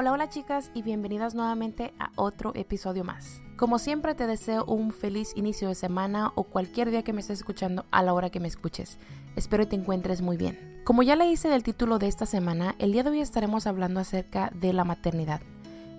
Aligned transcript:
Hola, 0.00 0.12
hola 0.12 0.28
chicas 0.28 0.70
y 0.74 0.82
bienvenidas 0.82 1.34
nuevamente 1.34 1.92
a 1.98 2.12
otro 2.14 2.52
episodio 2.54 3.02
más. 3.02 3.42
Como 3.56 3.80
siempre 3.80 4.14
te 4.14 4.28
deseo 4.28 4.64
un 4.64 4.92
feliz 4.92 5.32
inicio 5.34 5.66
de 5.66 5.74
semana 5.74 6.30
o 6.36 6.44
cualquier 6.44 6.92
día 6.92 7.02
que 7.02 7.12
me 7.12 7.20
estés 7.20 7.40
escuchando 7.40 7.84
a 7.90 8.04
la 8.04 8.14
hora 8.14 8.30
que 8.30 8.38
me 8.38 8.46
escuches. 8.46 8.96
Espero 9.34 9.64
que 9.64 9.70
te 9.70 9.74
encuentres 9.74 10.22
muy 10.22 10.36
bien. 10.36 10.82
Como 10.84 11.02
ya 11.02 11.16
le 11.16 11.26
hice 11.26 11.48
del 11.48 11.64
título 11.64 11.98
de 11.98 12.06
esta 12.06 12.26
semana, 12.26 12.76
el 12.78 12.92
día 12.92 13.02
de 13.02 13.10
hoy 13.10 13.20
estaremos 13.20 13.66
hablando 13.66 13.98
acerca 13.98 14.52
de 14.54 14.72
la 14.72 14.84
maternidad. 14.84 15.40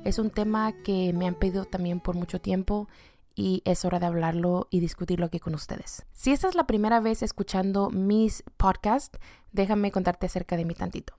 Es 0.05 0.17
un 0.17 0.29
tema 0.29 0.71
que 0.71 1.11
me 1.11 1.27
han 1.27 1.35
pedido 1.35 1.65
también 1.65 1.99
por 1.99 2.15
mucho 2.15 2.39
tiempo 2.39 2.87
y 3.35 3.63
es 3.65 3.83
hora 3.83 3.99
de 3.99 4.05
hablarlo 4.05 4.69
y 4.71 4.79
discutirlo 4.79 5.25
aquí 5.25 5.41
con 5.41 5.55
ustedes. 5.55 6.05
Si 6.13 6.31
esta 6.31 6.47
es 6.47 6.55
la 6.55 6.67
primera 6.67 7.01
vez 7.01 7.21
escuchando 7.21 7.89
mis 7.89 8.45
podcasts, 8.55 9.19
déjame 9.51 9.91
contarte 9.91 10.27
acerca 10.27 10.55
de 10.55 10.63
mí 10.63 10.73
tantito. 10.73 11.15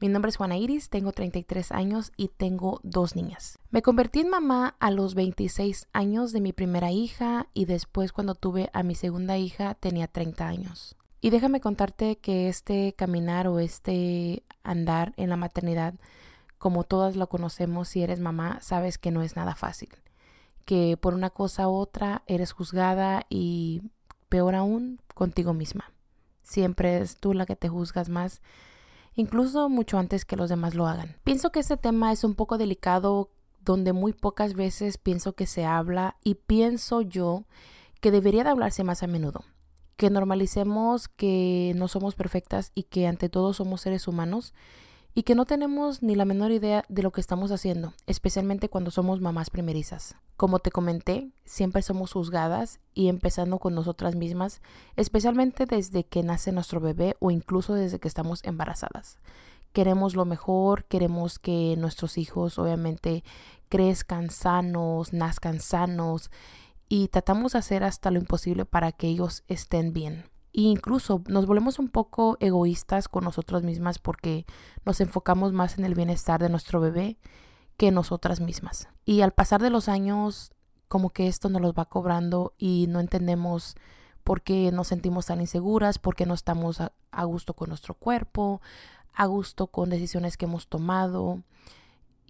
Mi 0.00 0.08
nombre 0.08 0.30
es 0.30 0.38
Juana 0.38 0.56
Iris, 0.56 0.88
tengo 0.88 1.12
33 1.12 1.72
años 1.72 2.10
y 2.16 2.28
tengo 2.28 2.80
dos 2.82 3.16
niñas. 3.16 3.58
Me 3.70 3.82
convertí 3.82 4.20
en 4.20 4.30
mamá 4.30 4.74
a 4.80 4.90
los 4.90 5.14
26 5.14 5.88
años 5.92 6.32
de 6.32 6.40
mi 6.40 6.54
primera 6.54 6.90
hija 6.90 7.48
y 7.52 7.66
después 7.66 8.10
cuando 8.10 8.34
tuve 8.34 8.70
a 8.72 8.82
mi 8.82 8.94
segunda 8.94 9.36
hija 9.36 9.74
tenía 9.74 10.06
30 10.06 10.48
años. 10.48 10.96
Y 11.20 11.28
déjame 11.28 11.60
contarte 11.60 12.16
que 12.16 12.48
este 12.48 12.94
caminar 12.94 13.46
o 13.46 13.58
este 13.58 14.42
andar 14.62 15.12
en 15.18 15.28
la 15.28 15.36
maternidad, 15.36 15.92
como 16.56 16.84
todas 16.84 17.14
lo 17.14 17.28
conocemos, 17.28 17.88
si 17.88 18.02
eres 18.02 18.20
mamá, 18.20 18.58
sabes 18.62 18.96
que 18.96 19.10
no 19.10 19.20
es 19.20 19.36
nada 19.36 19.54
fácil. 19.54 19.90
Que 20.64 20.96
por 20.96 21.12
una 21.12 21.28
cosa 21.28 21.68
u 21.68 21.74
otra 21.74 22.22
eres 22.26 22.52
juzgada 22.52 23.26
y 23.28 23.82
peor 24.30 24.54
aún 24.54 24.98
contigo 25.14 25.52
misma. 25.52 25.92
Siempre 26.42 27.02
es 27.02 27.18
tú 27.18 27.34
la 27.34 27.44
que 27.44 27.54
te 27.54 27.68
juzgas 27.68 28.08
más 28.08 28.40
incluso 29.14 29.68
mucho 29.68 29.98
antes 29.98 30.24
que 30.24 30.36
los 30.36 30.48
demás 30.48 30.74
lo 30.74 30.86
hagan. 30.86 31.16
Pienso 31.24 31.50
que 31.50 31.60
este 31.60 31.76
tema 31.76 32.12
es 32.12 32.24
un 32.24 32.34
poco 32.34 32.58
delicado 32.58 33.30
donde 33.62 33.92
muy 33.92 34.12
pocas 34.12 34.54
veces 34.54 34.98
pienso 34.98 35.34
que 35.34 35.46
se 35.46 35.64
habla 35.64 36.16
y 36.24 36.34
pienso 36.36 37.02
yo 37.02 37.44
que 38.00 38.10
debería 38.10 38.44
de 38.44 38.50
hablarse 38.50 38.84
más 38.84 39.02
a 39.02 39.06
menudo. 39.06 39.44
Que 39.96 40.08
normalicemos 40.08 41.08
que 41.08 41.72
no 41.76 41.88
somos 41.88 42.14
perfectas 42.14 42.72
y 42.74 42.84
que 42.84 43.06
ante 43.06 43.28
todo 43.28 43.52
somos 43.52 43.82
seres 43.82 44.08
humanos 44.08 44.54
y 45.14 45.24
que 45.24 45.34
no 45.34 45.44
tenemos 45.44 46.02
ni 46.02 46.14
la 46.14 46.24
menor 46.24 46.52
idea 46.52 46.84
de 46.88 47.02
lo 47.02 47.10
que 47.10 47.20
estamos 47.20 47.50
haciendo, 47.50 47.94
especialmente 48.06 48.68
cuando 48.68 48.90
somos 48.90 49.20
mamás 49.20 49.50
primerizas. 49.50 50.16
Como 50.36 50.58
te 50.58 50.70
comenté, 50.70 51.30
siempre 51.44 51.82
somos 51.82 52.12
juzgadas 52.12 52.80
y 52.94 53.08
empezando 53.08 53.58
con 53.58 53.74
nosotras 53.74 54.14
mismas, 54.14 54.62
especialmente 54.96 55.66
desde 55.66 56.04
que 56.04 56.22
nace 56.22 56.52
nuestro 56.52 56.80
bebé 56.80 57.16
o 57.18 57.30
incluso 57.30 57.74
desde 57.74 57.98
que 57.98 58.08
estamos 58.08 58.42
embarazadas. 58.44 59.18
Queremos 59.72 60.16
lo 60.16 60.24
mejor, 60.24 60.84
queremos 60.84 61.38
que 61.38 61.76
nuestros 61.76 62.18
hijos 62.18 62.58
obviamente 62.58 63.22
crezcan 63.68 64.30
sanos, 64.30 65.12
nazcan 65.12 65.60
sanos 65.60 66.30
y 66.88 67.08
tratamos 67.08 67.52
de 67.52 67.58
hacer 67.58 67.84
hasta 67.84 68.10
lo 68.10 68.18
imposible 68.18 68.64
para 68.64 68.92
que 68.92 69.08
ellos 69.08 69.44
estén 69.46 69.92
bien. 69.92 70.24
Incluso 70.52 71.22
nos 71.28 71.46
volvemos 71.46 71.78
un 71.78 71.88
poco 71.88 72.36
egoístas 72.40 73.08
con 73.08 73.24
nosotras 73.24 73.62
mismas 73.62 73.98
porque 73.98 74.46
nos 74.84 75.00
enfocamos 75.00 75.52
más 75.52 75.78
en 75.78 75.84
el 75.84 75.94
bienestar 75.94 76.40
de 76.40 76.48
nuestro 76.48 76.80
bebé 76.80 77.18
que 77.76 77.90
nosotras 77.90 78.40
mismas. 78.40 78.88
Y 79.04 79.20
al 79.20 79.32
pasar 79.32 79.62
de 79.62 79.70
los 79.70 79.88
años, 79.88 80.52
como 80.88 81.10
que 81.10 81.28
esto 81.28 81.48
nos 81.48 81.62
los 81.62 81.72
va 81.72 81.84
cobrando 81.84 82.52
y 82.58 82.86
no 82.88 83.00
entendemos 83.00 83.76
por 84.24 84.42
qué 84.42 84.70
nos 84.72 84.88
sentimos 84.88 85.26
tan 85.26 85.40
inseguras, 85.40 85.98
por 85.98 86.16
qué 86.16 86.26
no 86.26 86.34
estamos 86.34 86.80
a 86.80 87.24
gusto 87.24 87.54
con 87.54 87.68
nuestro 87.68 87.94
cuerpo, 87.94 88.60
a 89.14 89.26
gusto 89.26 89.68
con 89.68 89.90
decisiones 89.90 90.36
que 90.36 90.46
hemos 90.46 90.66
tomado 90.66 91.42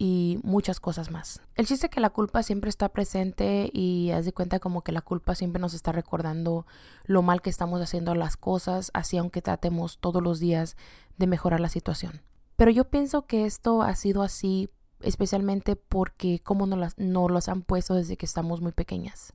y 0.03 0.39
muchas 0.41 0.79
cosas 0.79 1.11
más. 1.11 1.43
El 1.53 1.67
chiste 1.67 1.85
es 1.85 1.91
que 1.91 1.99
la 1.99 2.09
culpa 2.09 2.41
siempre 2.41 2.71
está 2.71 2.89
presente 2.89 3.69
y 3.71 4.09
haz 4.09 4.25
de 4.25 4.33
cuenta 4.33 4.57
como 4.57 4.81
que 4.81 4.91
la 4.91 5.01
culpa 5.01 5.35
siempre 5.35 5.61
nos 5.61 5.75
está 5.75 5.91
recordando 5.91 6.65
lo 7.05 7.21
mal 7.21 7.43
que 7.43 7.51
estamos 7.51 7.79
haciendo 7.81 8.15
las 8.15 8.35
cosas, 8.35 8.89
así 8.95 9.19
aunque 9.19 9.43
tratemos 9.43 9.99
todos 9.99 10.23
los 10.23 10.39
días 10.39 10.75
de 11.17 11.27
mejorar 11.27 11.59
la 11.59 11.69
situación. 11.69 12.23
Pero 12.55 12.71
yo 12.71 12.89
pienso 12.89 13.27
que 13.27 13.45
esto 13.45 13.83
ha 13.83 13.93
sido 13.93 14.23
así 14.23 14.71
especialmente 15.01 15.75
porque 15.75 16.39
como 16.39 16.65
no 16.65 16.77
las, 16.77 16.97
no 16.97 17.29
los 17.29 17.47
han 17.47 17.61
puesto 17.61 17.93
desde 17.93 18.17
que 18.17 18.25
estamos 18.25 18.59
muy 18.59 18.71
pequeñas. 18.71 19.33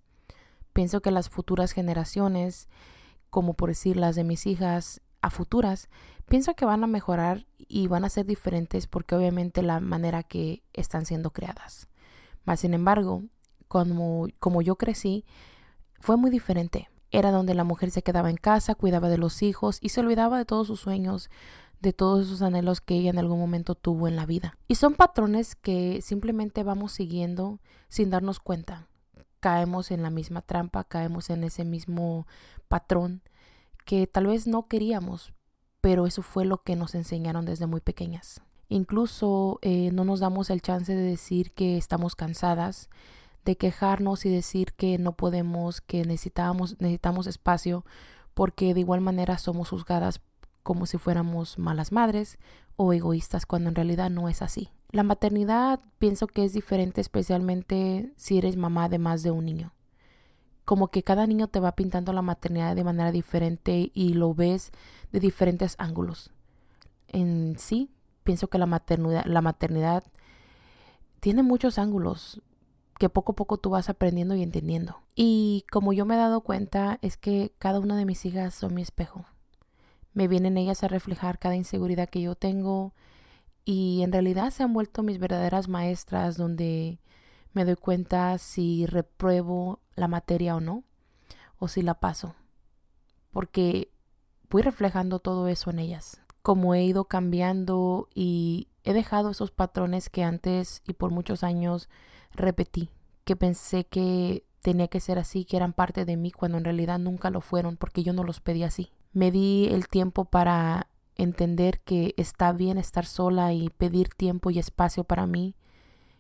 Pienso 0.72 1.00
que 1.00 1.12
las 1.12 1.28
futuras 1.28 1.70
generaciones, 1.70 2.68
como 3.30 3.54
por 3.54 3.68
decir 3.68 3.96
las 3.96 4.16
de 4.16 4.24
mis 4.24 4.46
hijas, 4.46 5.00
a 5.26 5.30
futuras, 5.30 5.88
pienso 6.26 6.54
que 6.54 6.64
van 6.64 6.84
a 6.84 6.86
mejorar 6.86 7.46
y 7.58 7.88
van 7.88 8.04
a 8.04 8.08
ser 8.08 8.26
diferentes 8.26 8.86
porque 8.86 9.14
obviamente 9.14 9.62
la 9.62 9.80
manera 9.80 10.22
que 10.22 10.62
están 10.72 11.04
siendo 11.04 11.30
creadas. 11.30 11.88
Mas 12.44 12.60
sin 12.60 12.74
embargo, 12.74 13.24
como, 13.68 14.28
como 14.38 14.62
yo 14.62 14.76
crecí, 14.76 15.24
fue 16.00 16.16
muy 16.16 16.30
diferente. 16.30 16.88
Era 17.10 17.30
donde 17.32 17.54
la 17.54 17.64
mujer 17.64 17.90
se 17.90 18.02
quedaba 18.02 18.30
en 18.30 18.36
casa, 18.36 18.74
cuidaba 18.74 19.08
de 19.08 19.18
los 19.18 19.42
hijos 19.42 19.78
y 19.80 19.90
se 19.90 20.00
olvidaba 20.00 20.38
de 20.38 20.44
todos 20.44 20.68
sus 20.68 20.80
sueños, 20.80 21.28
de 21.80 21.92
todos 21.92 22.26
esos 22.26 22.42
anhelos 22.42 22.80
que 22.80 22.94
ella 22.94 23.10
en 23.10 23.18
algún 23.18 23.38
momento 23.38 23.74
tuvo 23.74 24.06
en 24.06 24.16
la 24.16 24.26
vida. 24.26 24.56
Y 24.68 24.76
son 24.76 24.94
patrones 24.94 25.56
que 25.56 26.00
simplemente 26.02 26.62
vamos 26.62 26.92
siguiendo 26.92 27.60
sin 27.88 28.10
darnos 28.10 28.38
cuenta. 28.38 28.86
Caemos 29.40 29.90
en 29.90 30.02
la 30.02 30.10
misma 30.10 30.42
trampa, 30.42 30.84
caemos 30.84 31.30
en 31.30 31.44
ese 31.44 31.64
mismo 31.64 32.26
patrón 32.68 33.22
que 33.86 34.06
tal 34.06 34.26
vez 34.26 34.46
no 34.46 34.66
queríamos, 34.66 35.32
pero 35.80 36.06
eso 36.06 36.20
fue 36.20 36.44
lo 36.44 36.62
que 36.62 36.76
nos 36.76 36.94
enseñaron 36.94 37.46
desde 37.46 37.66
muy 37.66 37.80
pequeñas. 37.80 38.42
Incluso 38.68 39.60
eh, 39.62 39.90
no 39.92 40.04
nos 40.04 40.20
damos 40.20 40.50
el 40.50 40.60
chance 40.60 40.94
de 40.94 41.00
decir 41.00 41.52
que 41.52 41.78
estamos 41.78 42.16
cansadas, 42.16 42.90
de 43.44 43.56
quejarnos 43.56 44.26
y 44.26 44.30
decir 44.30 44.72
que 44.72 44.98
no 44.98 45.12
podemos, 45.12 45.80
que 45.80 46.04
necesitamos, 46.04 46.78
necesitamos 46.80 47.28
espacio, 47.28 47.86
porque 48.34 48.74
de 48.74 48.80
igual 48.80 49.00
manera 49.00 49.38
somos 49.38 49.70
juzgadas 49.70 50.20
como 50.64 50.86
si 50.86 50.98
fuéramos 50.98 51.56
malas 51.56 51.92
madres 51.92 52.38
o 52.74 52.92
egoístas 52.92 53.46
cuando 53.46 53.68
en 53.68 53.76
realidad 53.76 54.10
no 54.10 54.28
es 54.28 54.42
así. 54.42 54.70
La 54.90 55.04
maternidad 55.04 55.78
pienso 55.98 56.26
que 56.26 56.44
es 56.44 56.52
diferente 56.52 57.00
especialmente 57.00 58.12
si 58.16 58.38
eres 58.38 58.56
mamá 58.56 58.88
de 58.88 58.98
más 58.98 59.22
de 59.22 59.30
un 59.30 59.44
niño 59.44 59.75
como 60.66 60.88
que 60.88 61.04
cada 61.04 61.26
niño 61.28 61.46
te 61.46 61.60
va 61.60 61.76
pintando 61.76 62.12
la 62.12 62.22
maternidad 62.22 62.74
de 62.74 62.84
manera 62.84 63.12
diferente 63.12 63.92
y 63.94 64.14
lo 64.14 64.34
ves 64.34 64.72
de 65.12 65.20
diferentes 65.20 65.76
ángulos. 65.78 66.32
En 67.06 67.56
sí, 67.56 67.88
pienso 68.24 68.48
que 68.48 68.58
la 68.58 68.66
maternidad, 68.66 69.24
la 69.26 69.40
maternidad 69.40 70.02
tiene 71.20 71.44
muchos 71.44 71.78
ángulos 71.78 72.42
que 72.98 73.08
poco 73.08 73.32
a 73.32 73.36
poco 73.36 73.58
tú 73.58 73.70
vas 73.70 73.88
aprendiendo 73.88 74.34
y 74.34 74.42
entendiendo. 74.42 75.00
Y 75.14 75.64
como 75.70 75.92
yo 75.92 76.04
me 76.04 76.16
he 76.16 76.18
dado 76.18 76.40
cuenta 76.40 76.98
es 77.00 77.16
que 77.16 77.52
cada 77.58 77.78
una 77.78 77.96
de 77.96 78.04
mis 78.04 78.26
hijas 78.26 78.52
son 78.52 78.74
mi 78.74 78.82
espejo. 78.82 79.24
Me 80.14 80.26
vienen 80.26 80.58
ellas 80.58 80.82
a 80.82 80.88
reflejar 80.88 81.38
cada 81.38 81.54
inseguridad 81.54 82.08
que 82.08 82.22
yo 82.22 82.34
tengo 82.34 82.92
y 83.64 84.02
en 84.02 84.10
realidad 84.10 84.50
se 84.50 84.64
han 84.64 84.72
vuelto 84.72 85.04
mis 85.04 85.20
verdaderas 85.20 85.68
maestras 85.68 86.36
donde 86.36 86.98
me 87.56 87.64
doy 87.64 87.76
cuenta 87.76 88.36
si 88.36 88.84
repruebo 88.84 89.80
la 89.94 90.08
materia 90.08 90.54
o 90.54 90.60
no, 90.60 90.84
o 91.58 91.68
si 91.68 91.80
la 91.80 91.94
paso, 91.94 92.34
porque 93.30 93.90
voy 94.50 94.60
reflejando 94.60 95.20
todo 95.20 95.48
eso 95.48 95.70
en 95.70 95.78
ellas, 95.78 96.20
como 96.42 96.74
he 96.74 96.84
ido 96.84 97.06
cambiando 97.06 98.10
y 98.14 98.68
he 98.84 98.92
dejado 98.92 99.30
esos 99.30 99.52
patrones 99.52 100.10
que 100.10 100.22
antes 100.22 100.82
y 100.86 100.92
por 100.92 101.10
muchos 101.10 101.42
años 101.42 101.88
repetí, 102.32 102.90
que 103.24 103.36
pensé 103.36 103.86
que 103.86 104.44
tenía 104.60 104.88
que 104.88 105.00
ser 105.00 105.18
así, 105.18 105.46
que 105.46 105.56
eran 105.56 105.72
parte 105.72 106.04
de 106.04 106.18
mí, 106.18 106.32
cuando 106.32 106.58
en 106.58 106.64
realidad 106.64 106.98
nunca 106.98 107.30
lo 107.30 107.40
fueron, 107.40 107.78
porque 107.78 108.02
yo 108.02 108.12
no 108.12 108.22
los 108.22 108.40
pedí 108.40 108.64
así. 108.64 108.90
Me 109.14 109.30
di 109.30 109.68
el 109.70 109.88
tiempo 109.88 110.26
para 110.26 110.88
entender 111.14 111.80
que 111.80 112.12
está 112.18 112.52
bien 112.52 112.76
estar 112.76 113.06
sola 113.06 113.54
y 113.54 113.70
pedir 113.70 114.10
tiempo 114.10 114.50
y 114.50 114.58
espacio 114.58 115.04
para 115.04 115.26
mí 115.26 115.55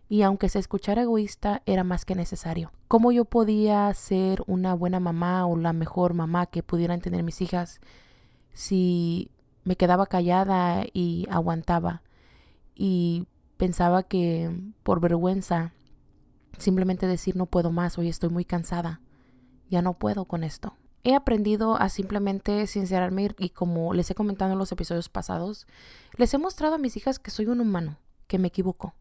y 0.08 0.22
aunque 0.22 0.48
se 0.48 0.58
escuchara 0.58 1.02
egoísta, 1.02 1.62
era 1.66 1.82
más 1.84 2.04
que 2.04 2.14
necesario. 2.14 2.72
¿Cómo 2.88 3.10
yo 3.10 3.24
podía 3.24 3.92
ser 3.94 4.42
una 4.46 4.74
buena 4.74 5.00
mamá 5.00 5.46
o 5.46 5.56
la 5.56 5.72
mejor 5.72 6.14
mamá 6.14 6.46
que 6.46 6.62
pudieran 6.62 7.00
tener 7.00 7.22
mis 7.22 7.40
hijas 7.40 7.80
si 8.52 9.30
me 9.64 9.76
quedaba 9.76 10.06
callada 10.06 10.84
y 10.92 11.26
aguantaba 11.28 12.02
y 12.74 13.26
pensaba 13.56 14.04
que 14.04 14.50
por 14.82 15.00
vergüenza 15.00 15.72
simplemente 16.58 17.06
decir 17.06 17.36
no 17.36 17.46
puedo 17.46 17.72
más, 17.72 17.98
hoy 17.98 18.08
estoy 18.08 18.30
muy 18.30 18.44
cansada, 18.44 19.00
ya 19.68 19.82
no 19.82 19.94
puedo 19.94 20.26
con 20.26 20.44
esto. 20.44 20.76
He 21.02 21.14
aprendido 21.14 21.76
a 21.76 21.88
simplemente 21.88 22.66
sincerarme 22.66 23.30
y 23.38 23.50
como 23.50 23.92
les 23.92 24.10
he 24.10 24.14
comentado 24.14 24.52
en 24.52 24.58
los 24.58 24.72
episodios 24.72 25.08
pasados, 25.08 25.66
les 26.16 26.32
he 26.32 26.38
mostrado 26.38 26.76
a 26.76 26.78
mis 26.78 26.96
hijas 26.96 27.18
que 27.18 27.30
soy 27.30 27.46
un 27.46 27.60
humano, 27.60 27.98
que 28.26 28.38
me 28.38 28.48
equivoco 28.48 28.94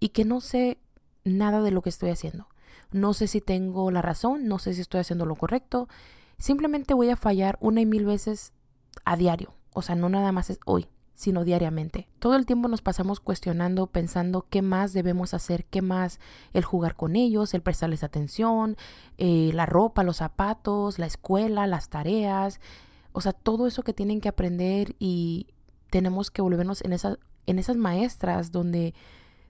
y 0.00 0.10
que 0.10 0.24
no 0.24 0.40
sé 0.40 0.78
nada 1.24 1.60
de 1.62 1.70
lo 1.70 1.82
que 1.82 1.88
estoy 1.88 2.10
haciendo. 2.10 2.48
No 2.92 3.14
sé 3.14 3.26
si 3.26 3.40
tengo 3.40 3.90
la 3.90 4.02
razón, 4.02 4.46
no 4.46 4.58
sé 4.58 4.74
si 4.74 4.80
estoy 4.80 5.00
haciendo 5.00 5.26
lo 5.26 5.36
correcto. 5.36 5.88
Simplemente 6.38 6.94
voy 6.94 7.10
a 7.10 7.16
fallar 7.16 7.58
una 7.60 7.80
y 7.80 7.86
mil 7.86 8.04
veces 8.04 8.52
a 9.04 9.16
diario. 9.16 9.54
O 9.74 9.82
sea, 9.82 9.94
no 9.94 10.08
nada 10.08 10.32
más 10.32 10.50
es 10.50 10.60
hoy, 10.64 10.88
sino 11.14 11.44
diariamente. 11.44 12.08
Todo 12.18 12.36
el 12.36 12.46
tiempo 12.46 12.68
nos 12.68 12.82
pasamos 12.82 13.20
cuestionando, 13.20 13.88
pensando 13.88 14.46
qué 14.48 14.62
más 14.62 14.92
debemos 14.92 15.34
hacer, 15.34 15.64
qué 15.64 15.82
más 15.82 16.20
el 16.52 16.64
jugar 16.64 16.94
con 16.94 17.16
ellos, 17.16 17.54
el 17.54 17.62
prestarles 17.62 18.04
atención, 18.04 18.76
eh, 19.18 19.50
la 19.52 19.66
ropa, 19.66 20.02
los 20.02 20.18
zapatos, 20.18 20.98
la 20.98 21.06
escuela, 21.06 21.66
las 21.66 21.88
tareas, 21.88 22.60
o 23.12 23.22
sea, 23.22 23.32
todo 23.32 23.66
eso 23.66 23.82
que 23.82 23.94
tienen 23.94 24.20
que 24.20 24.28
aprender 24.28 24.94
y 24.98 25.48
tenemos 25.90 26.30
que 26.30 26.42
volvernos 26.42 26.82
en, 26.82 26.92
esa, 26.92 27.18
en 27.46 27.58
esas 27.58 27.76
maestras 27.76 28.52
donde 28.52 28.94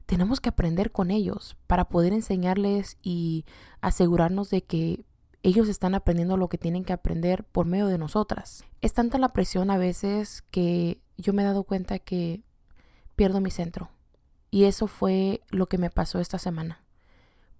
tenemos 0.07 0.41
que 0.41 0.49
aprender 0.49 0.93
con 0.93 1.11
ellos 1.11 1.57
para 1.67 1.89
poder 1.89 2.13
enseñarles 2.13 2.97
y 3.03 3.45
asegurarnos 3.81 4.51
de 4.51 4.63
que 4.63 5.05
ellos 5.43 5.69
están 5.69 5.95
aprendiendo 5.95 6.37
lo 6.37 6.49
que 6.49 6.59
tienen 6.59 6.85
que 6.85 6.93
aprender 6.93 7.45
por 7.45 7.67
medio 7.67 7.87
de 7.87 7.99
nosotras. 7.99 8.65
Es 8.81 8.93
tanta 8.95 9.19
la 9.19 9.33
presión 9.33 9.71
a 9.71 9.79
veces 9.79 10.43
que 10.51 11.01
yo 11.17 11.33
me 11.33 11.43
he 11.43 11.45
dado 11.45 11.65
cuenta 11.65 11.99
que 11.99 12.43
pierdo 13.15 13.41
mi 13.41 13.51
centro. 13.51 13.91
Y 14.51 14.65
eso 14.65 14.87
fue 14.87 15.43
lo 15.51 15.69
que 15.69 15.79
me 15.79 15.91
pasó 15.91 16.21
esta 16.21 16.39
semana. 16.39 16.85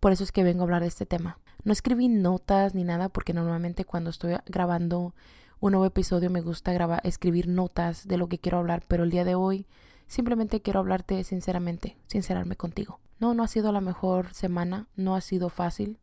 Por 0.01 0.13
eso 0.13 0.25
es 0.25 0.33
que 0.33 0.45
vengo 0.45 0.61
a 0.61 0.65
hablar 0.65 0.83
de 0.83 0.89
este 0.89 1.07
tema. 1.07 1.39
No 1.65 1.73
escribí 1.73 2.09
notas 2.09 2.75
ni 2.75 2.85
nada 2.85 3.09
porque 3.09 3.33
normalmente 3.33 3.85
cuando 3.85 4.11
estoy 4.11 4.37
grabando 4.47 5.15
un 5.59 5.73
nuevo 5.73 5.87
episodio 5.87 6.31
me 6.31 6.43
gusta 6.43 6.73
grabar, 6.73 7.01
escribir 7.05 7.49
notas 7.49 8.07
de 8.07 8.19
lo 8.19 8.29
que 8.29 8.39
quiero 8.39 8.59
hablar, 8.59 8.85
pero 8.87 9.05
el 9.05 9.11
día 9.11 9.25
de 9.25 9.35
hoy 9.35 9.67
simplemente 10.07 10.63
quiero 10.63 10.81
hablarte 10.81 11.23
sinceramente, 11.25 11.97
sincerarme 12.07 12.57
contigo. 12.57 13.01
No, 13.19 13.35
no 13.35 13.43
ha 13.43 13.49
sido 13.49 13.73
la 13.73 13.81
mejor 13.81 14.33
semana, 14.35 14.89
no 14.97 15.15
ha 15.15 15.21
sido 15.21 15.49
fácil. 15.49 15.99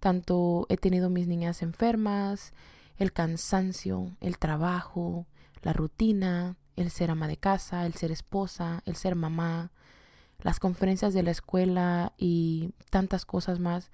Tanto 0.00 0.66
he 0.68 0.76
tenido 0.76 1.10
mis 1.10 1.26
niñas 1.26 1.62
enfermas, 1.62 2.52
el 2.96 3.12
cansancio, 3.12 4.10
el 4.20 4.38
trabajo, 4.38 5.26
la 5.62 5.72
rutina, 5.72 6.56
el 6.76 6.90
ser 6.90 7.10
ama 7.10 7.28
de 7.28 7.36
casa, 7.36 7.86
el 7.86 7.94
ser 7.94 8.12
esposa, 8.12 8.82
el 8.84 8.96
ser 8.96 9.14
mamá, 9.14 9.72
las 10.40 10.60
conferencias 10.60 11.14
de 11.14 11.22
la 11.22 11.30
escuela 11.30 12.12
y 12.18 12.72
tantas 12.90 13.24
cosas 13.24 13.58
más 13.58 13.90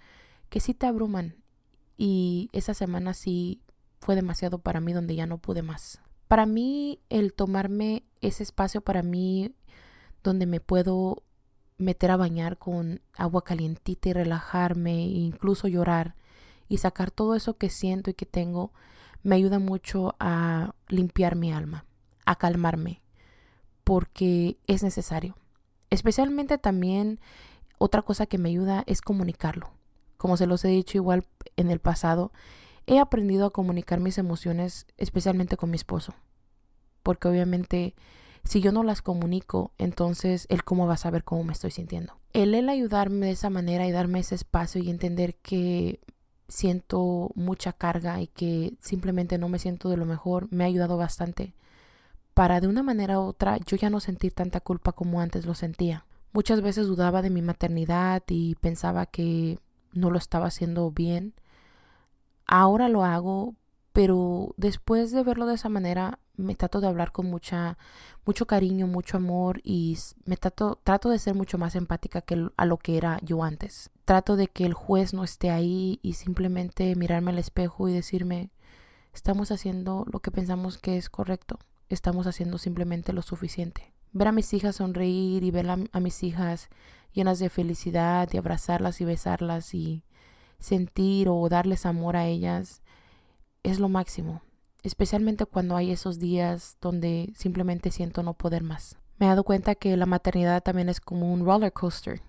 que 0.49 0.61
sí 0.61 0.75
te 0.75 0.87
abruman. 0.87 1.37
Y 1.97 2.50
esa 2.52 2.75
semana 2.75 3.14
sí 3.14 3.61
fue 4.00 4.17
demasiado 4.17 4.58
para 4.58 4.81
mí 4.81 4.93
donde 4.93 5.14
ya 5.14 5.26
no 5.26 5.38
pude 5.38 5.62
más. 5.62 6.00
Para 6.31 6.47
mí 6.47 7.00
el 7.09 7.32
tomarme 7.32 8.05
ese 8.21 8.44
espacio 8.44 8.82
para 8.82 9.03
mí 9.03 9.53
donde 10.23 10.47
me 10.47 10.61
puedo 10.61 11.25
meter 11.77 12.12
a 12.12 12.17
bañar 12.17 12.56
con 12.56 13.00
agua 13.17 13.43
calientita 13.43 14.11
y 14.11 14.12
relajarme 14.12 14.93
e 14.93 15.09
incluso 15.09 15.67
llorar 15.67 16.15
y 16.69 16.79
sacar 16.79 17.11
todo 17.11 17.35
eso 17.35 17.59
que 17.59 17.69
siento 17.69 18.11
y 18.11 18.15
que 18.15 18.27
tengo 18.27 18.73
me 19.25 19.35
ayuda 19.35 19.59
mucho 19.59 20.15
a 20.21 20.77
limpiar 20.87 21.35
mi 21.35 21.53
alma, 21.53 21.85
a 22.27 22.37
calmarme, 22.37 23.03
porque 23.83 24.56
es 24.69 24.85
necesario. 24.85 25.35
Especialmente 25.91 26.59
también 26.59 27.19
otra 27.79 28.03
cosa 28.03 28.26
que 28.26 28.38
me 28.38 28.50
ayuda 28.50 28.85
es 28.87 29.00
comunicarlo. 29.00 29.73
Como 30.17 30.37
se 30.37 30.47
los 30.47 30.65
he 30.65 30.69
dicho 30.69 30.97
igual 30.97 31.26
en 31.56 31.73
el 31.73 31.81
pasado, 31.81 32.31
he 32.91 32.99
aprendido 32.99 33.47
a 33.47 33.51
comunicar 33.51 34.01
mis 34.01 34.19
emociones 34.19 34.87
especialmente 34.99 35.57
con 35.57 35.71
mi 35.71 35.77
esposo, 35.77 36.15
porque 37.03 37.29
obviamente 37.29 37.95
si 38.45 38.61
yo 38.61 38.73
no 38.73 38.83
las 38.83 39.01
comunico, 39.01 39.73
entonces 39.79 40.47
él 40.51 40.65
cómo 40.65 40.87
va 40.87 40.95
a 40.95 40.99
saber 40.99 41.25
cómo 41.25 41.45
me 41.45 41.53
estoy 41.53 41.71
sintiendo. 41.71 42.19
El 42.33 42.55
él 42.55 42.69
ayudarme 42.69 43.27
de 43.27 43.33
esa 43.33 43.49
manera 43.49 43.87
y 43.87 43.93
darme 43.93 44.21
ese 44.21 44.35
espacio 44.35 44.83
y 44.83 44.91
entender 44.91 45.37
que 45.37 46.01
siento 46.49 47.31
mucha 47.35 47.73
carga 47.73 48.21
y 48.21 48.27
que 48.27 48.75
simplemente 48.81 49.39
no 49.39 49.49
me 49.49 49.59
siento 49.59 49.89
de 49.89 49.97
lo 49.97 50.05
mejor, 50.05 50.49
me 50.51 50.65
ha 50.65 50.67
ayudado 50.67 50.97
bastante 50.97 51.55
para 52.35 52.61
de 52.61 52.69
una 52.69 52.83
manera 52.83 53.21
u 53.21 53.25
otra 53.25 53.59
yo 53.59 53.77
ya 53.77 53.91
no 53.91 54.01
sentir 54.01 54.33
tanta 54.33 54.61
culpa 54.61 54.93
como 54.93 55.21
antes 55.21 55.47
lo 55.47 55.55
sentía. 55.55 56.07
Muchas 56.33 56.61
veces 56.61 56.87
dudaba 56.87 57.23
de 57.23 57.31
mi 57.31 57.43
maternidad 57.43 58.23
y 58.29 58.55
pensaba 58.57 59.07
que 59.07 59.59
no 59.93 60.11
lo 60.11 60.19
estaba 60.19 60.47
haciendo 60.47 60.91
bien. 60.91 61.35
Ahora 62.52 62.88
lo 62.88 63.05
hago, 63.05 63.55
pero 63.93 64.55
después 64.56 65.12
de 65.12 65.23
verlo 65.23 65.47
de 65.47 65.55
esa 65.55 65.69
manera 65.69 66.19
me 66.37 66.56
trato 66.56 66.81
de 66.81 66.88
hablar 66.88 67.12
con 67.12 67.26
mucha 67.26 67.79
mucho 68.26 68.49
cariño, 68.49 68.88
mucho 68.88 69.19
amor 69.19 69.61
y 69.62 69.97
me 70.25 70.37
trato 70.37 70.81
trato 70.82 71.11
de 71.11 71.20
ser 71.20 71.37
mucho 71.37 71.58
más 71.58 71.76
empática 71.76 72.23
que 72.23 72.49
a 72.56 72.67
lo 72.67 72.76
que 72.76 72.97
era 72.97 73.20
yo 73.23 73.44
antes. 73.44 73.91
Trato 74.05 74.35
de 74.35 74.49
que 74.49 74.67
el 74.67 74.75
juez 74.75 75.14
no 75.14 75.23
esté 75.23 75.50
ahí 75.50 76.00
y 76.02 76.14
simplemente 76.14 76.97
mirarme 76.97 77.31
al 77.31 77.38
espejo 77.38 77.88
y 77.88 77.93
decirme 77.93 78.50
estamos 79.14 79.52
haciendo 79.52 80.05
lo 80.11 80.19
que 80.19 80.32
pensamos 80.32 80.76
que 80.76 80.97
es 80.97 81.08
correcto. 81.08 81.61
Estamos 81.88 82.26
haciendo 82.26 82.58
simplemente 82.58 83.12
lo 83.12 83.23
suficiente. 83.23 83.93
Ver 84.11 84.26
a 84.26 84.32
mis 84.32 84.52
hijas 84.55 84.75
sonreír 84.75 85.44
y 85.44 85.52
ver 85.52 85.70
a, 85.70 85.79
a 85.93 86.00
mis 86.00 86.25
hijas 86.25 86.69
llenas 87.12 87.38
de 87.38 87.49
felicidad 87.49 88.29
y 88.32 88.38
abrazarlas 88.38 89.00
y 89.00 89.05
besarlas 89.05 89.73
y 89.73 90.02
sentir 90.61 91.29
o 91.29 91.49
darles 91.49 91.87
amor 91.87 92.17
a 92.17 92.27
ellas 92.27 92.83
es 93.62 93.81
lo 93.81 93.89
máximo 93.89 94.43
especialmente 94.83 95.47
cuando 95.47 95.77
hay 95.77 95.91
esos 95.91 96.19
días 96.19 96.77
donde 96.81 97.33
simplemente 97.37 97.91
siento 97.91 98.23
no 98.23 98.35
poder 98.35 98.62
más. 98.62 98.97
Me 99.19 99.27
he 99.27 99.29
dado 99.29 99.45
cuenta 99.45 99.75
que 99.75 99.97
la 99.97 100.07
maternidad 100.07 100.62
también 100.62 100.89
es 100.89 101.01
como 101.01 101.33
un 101.33 101.45
roller 101.45 101.73
coaster. 101.73 102.23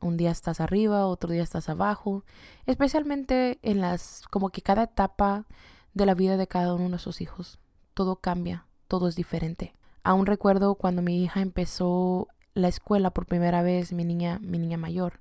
Un 0.00 0.16
día 0.16 0.30
estás 0.30 0.60
arriba, 0.60 1.06
otro 1.06 1.30
día 1.30 1.42
estás 1.42 1.68
abajo, 1.68 2.24
especialmente 2.66 3.58
en 3.62 3.80
las 3.80 4.22
como 4.30 4.50
que 4.50 4.62
cada 4.62 4.84
etapa 4.84 5.46
de 5.92 6.06
la 6.06 6.14
vida 6.14 6.36
de 6.36 6.46
cada 6.46 6.74
uno 6.74 6.90
de 6.90 6.98
sus 6.98 7.20
hijos. 7.20 7.58
Todo 7.94 8.16
cambia, 8.16 8.66
todo 8.86 9.08
es 9.08 9.16
diferente. 9.16 9.74
Aún 10.04 10.26
recuerdo 10.26 10.76
cuando 10.76 11.02
mi 11.02 11.22
hija 11.22 11.40
empezó 11.40 12.28
la 12.54 12.68
escuela 12.68 13.10
por 13.10 13.26
primera 13.26 13.62
vez, 13.62 13.92
mi 13.92 14.04
niña, 14.04 14.38
mi 14.40 14.58
niña 14.58 14.78
mayor. 14.78 15.20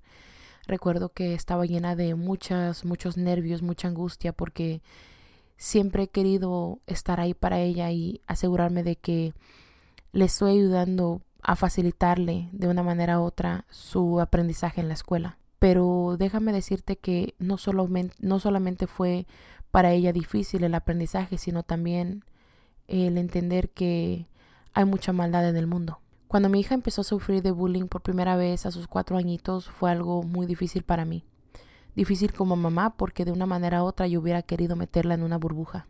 Recuerdo 0.67 1.09
que 1.09 1.33
estaba 1.33 1.65
llena 1.65 1.95
de 1.95 2.13
muchas, 2.15 2.83
muchos 2.83 3.15
nervios, 3.15 3.61
mucha 3.61 3.87
angustia 3.87 4.33
porque 4.33 4.81
siempre 5.55 6.03
he 6.03 6.07
querido 6.09 6.79
estar 6.87 7.21
ahí 7.21 7.33
para 7.33 7.59
ella 7.59 7.89
y 7.91 8.21
asegurarme 8.27 8.83
de 8.83 8.97
que 8.97 9.33
le 10.11 10.25
estoy 10.25 10.59
ayudando 10.59 11.21
a 11.41 11.55
facilitarle 11.55 12.49
de 12.51 12.67
una 12.67 12.83
manera 12.83 13.21
u 13.21 13.23
otra 13.23 13.65
su 13.69 14.19
aprendizaje 14.19 14.81
en 14.81 14.89
la 14.89 14.93
escuela. 14.93 15.37
Pero 15.57 16.17
déjame 16.19 16.51
decirte 16.51 16.97
que 16.97 17.33
no 17.39 17.55
no 18.19 18.39
solamente 18.39 18.87
fue 18.87 19.25
para 19.71 19.93
ella 19.93 20.11
difícil 20.11 20.65
el 20.65 20.75
aprendizaje, 20.75 21.37
sino 21.37 21.63
también 21.63 22.25
el 22.87 23.17
entender 23.17 23.69
que 23.69 24.27
hay 24.73 24.83
mucha 24.83 25.13
maldad 25.13 25.47
en 25.47 25.55
el 25.55 25.65
mundo. 25.65 25.99
Cuando 26.27 26.49
mi 26.49 26.59
hija 26.59 26.75
empezó 26.75 27.01
a 27.01 27.05
sufrir 27.05 27.41
de 27.41 27.51
bullying 27.51 27.87
por 27.87 28.01
primera 28.01 28.35
vez 28.35 28.65
a 28.65 28.71
sus 28.71 28.87
cuatro 28.87 29.17
añitos 29.17 29.69
fue 29.69 29.91
algo 29.91 30.23
muy 30.23 30.45
difícil 30.45 30.83
para 30.83 31.05
mí 31.05 31.23
difícil 31.97 32.31
como 32.31 32.55
mamá 32.55 32.91
porque 32.91 33.25
de 33.25 33.31
una 33.31 33.47
manera 33.47 33.83
u 33.83 33.87
otra 33.87 34.05
yo 34.05 34.21
hubiera 34.21 34.43
querido 34.43 34.75
meterla 34.75 35.15
en 35.15 35.23
una 35.23 35.39
burbuja. 35.39 35.87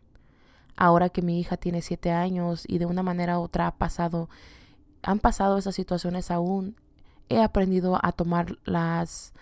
Ahora 0.74 1.10
que 1.10 1.20
mi 1.20 1.38
hija 1.38 1.58
tiene 1.58 1.82
siete 1.82 2.10
años 2.12 2.64
y 2.66 2.78
de 2.78 2.86
una 2.86 3.02
manera 3.02 3.38
u 3.38 3.42
otra 3.42 3.74
han 5.02 5.18
pasado 5.20 5.58
esas 5.58 5.74
situaciones 5.74 6.30
aún, 6.30 6.76
he 7.28 7.42
aprendido 7.42 8.00
a 8.02 8.12
tomar 8.12 8.56
las 8.64 9.34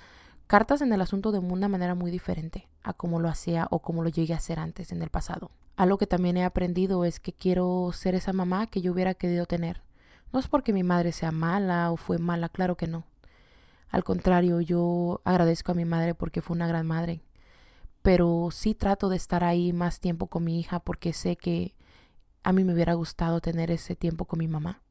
cartas 0.48 0.80
en 0.80 0.92
el 0.92 1.00
asunto 1.00 1.30
de 1.30 1.38
una 1.38 1.68
manera 1.68 1.94
muy 1.94 2.10
diferente 2.10 2.68
a 2.82 2.92
como 2.92 3.20
lo 3.20 3.28
hacía 3.28 3.68
o 3.70 3.78
como 3.78 4.02
lo 4.02 4.08
llegué 4.08 4.34
a 4.34 4.38
hacer 4.38 4.58
antes 4.58 4.90
en 4.90 5.02
el 5.02 5.10
pasado. 5.10 5.52
Algo 5.76 5.98
que 5.98 6.08
también 6.08 6.36
he 6.36 6.44
aprendido 6.44 7.04
es 7.04 7.20
que 7.20 7.32
quiero 7.32 7.92
ser 7.92 8.16
esa 8.16 8.32
mamá 8.32 8.66
que 8.66 8.80
yo 8.80 8.90
hubiera 8.90 9.14
querido 9.14 9.46
tener. 9.46 9.82
No 10.32 10.40
es 10.40 10.48
porque 10.48 10.72
mi 10.72 10.82
madre 10.82 11.12
sea 11.12 11.32
mala 11.32 11.90
o 11.90 11.96
fue 11.96 12.18
mala, 12.18 12.48
claro 12.48 12.76
que 12.76 12.86
no. 12.86 13.04
Al 13.88 14.04
contrario, 14.04 14.60
yo 14.60 15.20
agradezco 15.24 15.72
a 15.72 15.74
mi 15.74 15.84
madre 15.84 16.14
porque 16.14 16.42
fue 16.42 16.56
una 16.56 16.66
gran 16.66 16.86
madre. 16.86 17.22
Pero 18.02 18.50
sí 18.52 18.74
trato 18.74 19.08
de 19.08 19.16
estar 19.16 19.44
ahí 19.44 19.72
más 19.72 20.00
tiempo 20.00 20.26
con 20.26 20.44
mi 20.44 20.60
hija 20.60 20.80
porque 20.80 21.12
sé 21.12 21.36
que 21.36 21.74
a 22.42 22.52
mí 22.52 22.62
me 22.62 22.74
hubiera 22.74 22.94
gustado 22.94 23.40
tener 23.40 23.70
ese 23.70 23.96
tiempo 23.96 24.26
con 24.26 24.38
mi 24.38 24.48
mamá. 24.48 24.82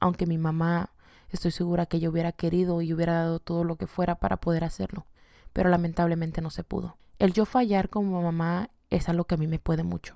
Aunque 0.00 0.26
mi 0.26 0.38
mamá 0.38 0.92
estoy 1.30 1.50
segura 1.50 1.86
que 1.86 2.00
yo 2.00 2.10
hubiera 2.10 2.32
querido 2.32 2.82
y 2.82 2.92
hubiera 2.92 3.14
dado 3.14 3.40
todo 3.40 3.64
lo 3.64 3.76
que 3.76 3.86
fuera 3.86 4.16
para 4.16 4.36
poder 4.38 4.64
hacerlo. 4.64 5.06
Pero 5.52 5.68
lamentablemente 5.70 6.40
no 6.40 6.50
se 6.50 6.64
pudo. 6.64 6.96
El 7.18 7.32
yo 7.32 7.44
fallar 7.44 7.88
como 7.88 8.22
mamá 8.22 8.70
es 8.90 9.08
algo 9.08 9.24
que 9.24 9.34
a 9.34 9.38
mí 9.38 9.46
me 9.46 9.58
puede 9.58 9.82
mucho. 9.82 10.14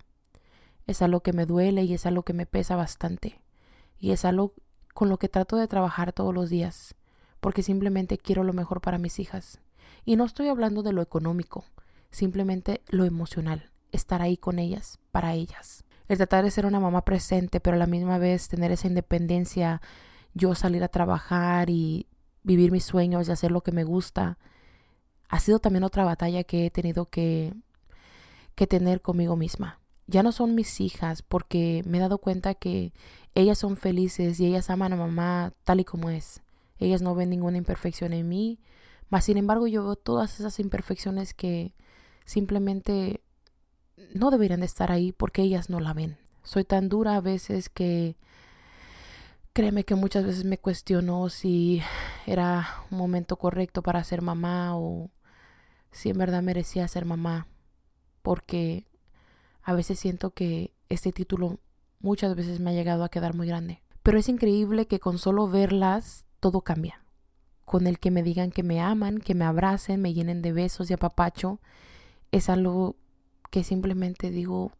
Es 0.86 1.02
algo 1.02 1.20
que 1.20 1.32
me 1.32 1.46
duele 1.46 1.82
y 1.84 1.94
es 1.94 2.06
algo 2.06 2.22
que 2.24 2.32
me 2.32 2.46
pesa 2.46 2.76
bastante. 2.76 3.40
Y 4.04 4.12
es 4.12 4.26
algo 4.26 4.52
con 4.92 5.08
lo 5.08 5.16
que 5.16 5.30
trato 5.30 5.56
de 5.56 5.66
trabajar 5.66 6.12
todos 6.12 6.34
los 6.34 6.50
días 6.50 6.94
porque 7.40 7.62
simplemente 7.62 8.18
quiero 8.18 8.44
lo 8.44 8.52
mejor 8.52 8.82
para 8.82 8.98
mis 8.98 9.18
hijas. 9.18 9.62
Y 10.04 10.16
no 10.16 10.26
estoy 10.26 10.48
hablando 10.48 10.82
de 10.82 10.92
lo 10.92 11.00
económico, 11.00 11.64
simplemente 12.10 12.82
lo 12.88 13.06
emocional, 13.06 13.70
estar 13.92 14.20
ahí 14.20 14.36
con 14.36 14.58
ellas, 14.58 14.98
para 15.10 15.32
ellas. 15.32 15.84
El 16.06 16.18
tratar 16.18 16.44
de 16.44 16.50
ser 16.50 16.66
una 16.66 16.80
mamá 16.80 17.02
presente, 17.06 17.60
pero 17.60 17.76
a 17.76 17.78
la 17.78 17.86
misma 17.86 18.18
vez 18.18 18.48
tener 18.48 18.72
esa 18.72 18.88
independencia, 18.88 19.80
yo 20.34 20.54
salir 20.54 20.84
a 20.84 20.88
trabajar 20.88 21.70
y 21.70 22.06
vivir 22.42 22.72
mis 22.72 22.84
sueños 22.84 23.26
y 23.26 23.32
hacer 23.32 23.52
lo 23.52 23.62
que 23.62 23.72
me 23.72 23.84
gusta, 23.84 24.36
ha 25.30 25.40
sido 25.40 25.60
también 25.60 25.84
otra 25.84 26.04
batalla 26.04 26.44
que 26.44 26.66
he 26.66 26.70
tenido 26.70 27.08
que, 27.08 27.54
que 28.54 28.66
tener 28.66 29.00
conmigo 29.00 29.34
misma. 29.34 29.80
Ya 30.06 30.22
no 30.22 30.32
son 30.32 30.54
mis 30.54 30.82
hijas 30.82 31.22
porque 31.22 31.82
me 31.86 31.96
he 31.96 32.00
dado 32.00 32.18
cuenta 32.18 32.54
que 32.54 32.92
ellas 33.34 33.58
son 33.58 33.76
felices 33.76 34.38
y 34.40 34.46
ellas 34.46 34.70
aman 34.70 34.92
a 34.92 34.96
mamá 34.96 35.52
tal 35.64 35.80
y 35.80 35.84
como 35.84 36.10
es. 36.10 36.42
Ellas 36.78 37.02
no 37.02 37.14
ven 37.14 37.30
ninguna 37.30 37.58
imperfección 37.58 38.12
en 38.12 38.28
mí, 38.28 38.60
mas 39.08 39.24
sin 39.24 39.36
embargo 39.36 39.66
yo 39.66 39.84
veo 39.84 39.96
todas 39.96 40.38
esas 40.40 40.58
imperfecciones 40.60 41.34
que 41.34 41.72
simplemente 42.24 43.22
no 44.12 44.30
deberían 44.30 44.60
de 44.60 44.66
estar 44.66 44.90
ahí 44.92 45.12
porque 45.12 45.42
ellas 45.42 45.70
no 45.70 45.80
la 45.80 45.92
ven. 45.94 46.16
Soy 46.42 46.64
tan 46.64 46.88
dura 46.88 47.16
a 47.16 47.20
veces 47.20 47.68
que 47.68 48.16
créeme 49.52 49.84
que 49.84 49.94
muchas 49.94 50.24
veces 50.24 50.44
me 50.44 50.58
cuestiono 50.58 51.28
si 51.28 51.80
era 52.26 52.68
un 52.90 52.98
momento 52.98 53.36
correcto 53.36 53.82
para 53.82 54.02
ser 54.04 54.20
mamá 54.20 54.76
o 54.76 55.10
si 55.92 56.10
en 56.10 56.18
verdad 56.18 56.42
merecía 56.42 56.86
ser 56.88 57.04
mamá 57.04 57.46
porque 58.22 58.86
a 59.62 59.72
veces 59.74 59.98
siento 59.98 60.32
que 60.32 60.72
este 60.88 61.12
título 61.12 61.60
muchas 62.04 62.36
veces 62.36 62.60
me 62.60 62.70
ha 62.70 62.74
llegado 62.74 63.02
a 63.02 63.08
quedar 63.08 63.34
muy 63.34 63.48
grande. 63.48 63.82
Pero 64.02 64.18
es 64.18 64.28
increíble 64.28 64.86
que 64.86 65.00
con 65.00 65.18
solo 65.18 65.48
verlas 65.48 66.26
todo 66.38 66.60
cambia. 66.60 67.00
Con 67.64 67.86
el 67.86 67.98
que 67.98 68.10
me 68.10 68.22
digan 68.22 68.50
que 68.50 68.62
me 68.62 68.80
aman, 68.80 69.18
que 69.18 69.34
me 69.34 69.46
abracen, 69.46 70.02
me 70.02 70.12
llenen 70.12 70.42
de 70.42 70.52
besos 70.52 70.90
y 70.90 70.92
apapacho, 70.92 71.60
es 72.30 72.50
algo 72.50 72.96
que 73.50 73.64
simplemente 73.64 74.30
digo, 74.30 74.72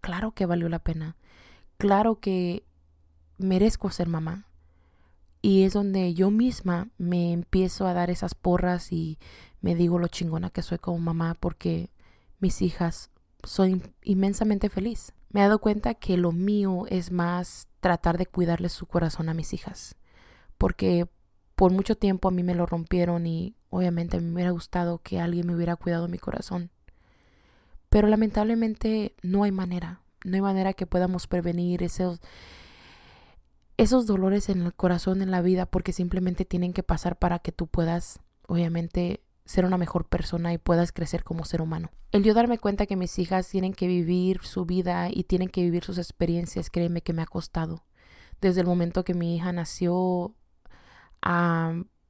claro 0.00 0.30
que 0.30 0.46
valió 0.46 0.68
la 0.68 0.78
pena. 0.78 1.16
Claro 1.78 2.20
que 2.20 2.62
merezco 3.38 3.90
ser 3.90 4.08
mamá. 4.08 4.46
Y 5.42 5.64
es 5.64 5.72
donde 5.72 6.14
yo 6.14 6.30
misma 6.30 6.90
me 6.96 7.32
empiezo 7.32 7.88
a 7.88 7.94
dar 7.94 8.08
esas 8.08 8.36
porras 8.36 8.92
y 8.92 9.18
me 9.60 9.74
digo 9.74 9.98
lo 9.98 10.06
chingona 10.06 10.50
que 10.50 10.62
soy 10.62 10.78
como 10.78 10.98
mamá 10.98 11.34
porque 11.38 11.90
mis 12.38 12.62
hijas 12.62 13.10
soy 13.42 13.82
inmensamente 14.02 14.68
feliz. 14.68 15.12
Me 15.30 15.40
he 15.40 15.42
dado 15.42 15.58
cuenta 15.58 15.94
que 15.94 16.16
lo 16.16 16.32
mío 16.32 16.84
es 16.88 17.12
más 17.12 17.68
tratar 17.80 18.18
de 18.18 18.26
cuidarle 18.26 18.68
su 18.68 18.86
corazón 18.86 19.28
a 19.28 19.34
mis 19.34 19.52
hijas. 19.52 19.96
Porque 20.56 21.08
por 21.54 21.72
mucho 21.72 21.96
tiempo 21.96 22.28
a 22.28 22.30
mí 22.30 22.42
me 22.42 22.54
lo 22.54 22.66
rompieron 22.66 23.26
y 23.26 23.56
obviamente 23.70 24.20
me 24.20 24.32
hubiera 24.32 24.50
gustado 24.50 24.98
que 25.02 25.20
alguien 25.20 25.46
me 25.46 25.54
hubiera 25.54 25.76
cuidado 25.76 26.08
mi 26.08 26.18
corazón. 26.18 26.70
Pero 27.88 28.08
lamentablemente 28.08 29.14
no 29.22 29.44
hay 29.44 29.52
manera. 29.52 30.02
No 30.24 30.34
hay 30.34 30.40
manera 30.40 30.72
que 30.72 30.86
podamos 30.86 31.26
prevenir 31.26 31.82
esos, 31.82 32.20
esos 33.76 34.06
dolores 34.06 34.48
en 34.48 34.62
el 34.62 34.74
corazón, 34.74 35.22
en 35.22 35.30
la 35.30 35.42
vida, 35.42 35.66
porque 35.66 35.92
simplemente 35.92 36.44
tienen 36.44 36.72
que 36.72 36.82
pasar 36.82 37.18
para 37.18 37.38
que 37.38 37.52
tú 37.52 37.66
puedas, 37.66 38.20
obviamente, 38.46 39.22
ser 39.48 39.64
una 39.64 39.78
mejor 39.78 40.04
persona 40.04 40.52
y 40.52 40.58
puedas 40.58 40.92
crecer 40.92 41.24
como 41.24 41.46
ser 41.46 41.62
humano. 41.62 41.90
El 42.12 42.22
yo 42.22 42.34
darme 42.34 42.58
cuenta 42.58 42.84
que 42.84 42.96
mis 42.96 43.18
hijas 43.18 43.48
tienen 43.48 43.72
que 43.72 43.86
vivir 43.86 44.42
su 44.42 44.66
vida 44.66 45.08
y 45.10 45.24
tienen 45.24 45.48
que 45.48 45.62
vivir 45.62 45.84
sus 45.84 45.96
experiencias, 45.96 46.68
créeme 46.68 47.00
que 47.00 47.14
me 47.14 47.22
ha 47.22 47.26
costado. 47.26 47.82
Desde 48.42 48.60
el 48.60 48.66
momento 48.66 49.04
que 49.04 49.14
mi 49.14 49.34
hija 49.34 49.50
nació, 49.52 50.34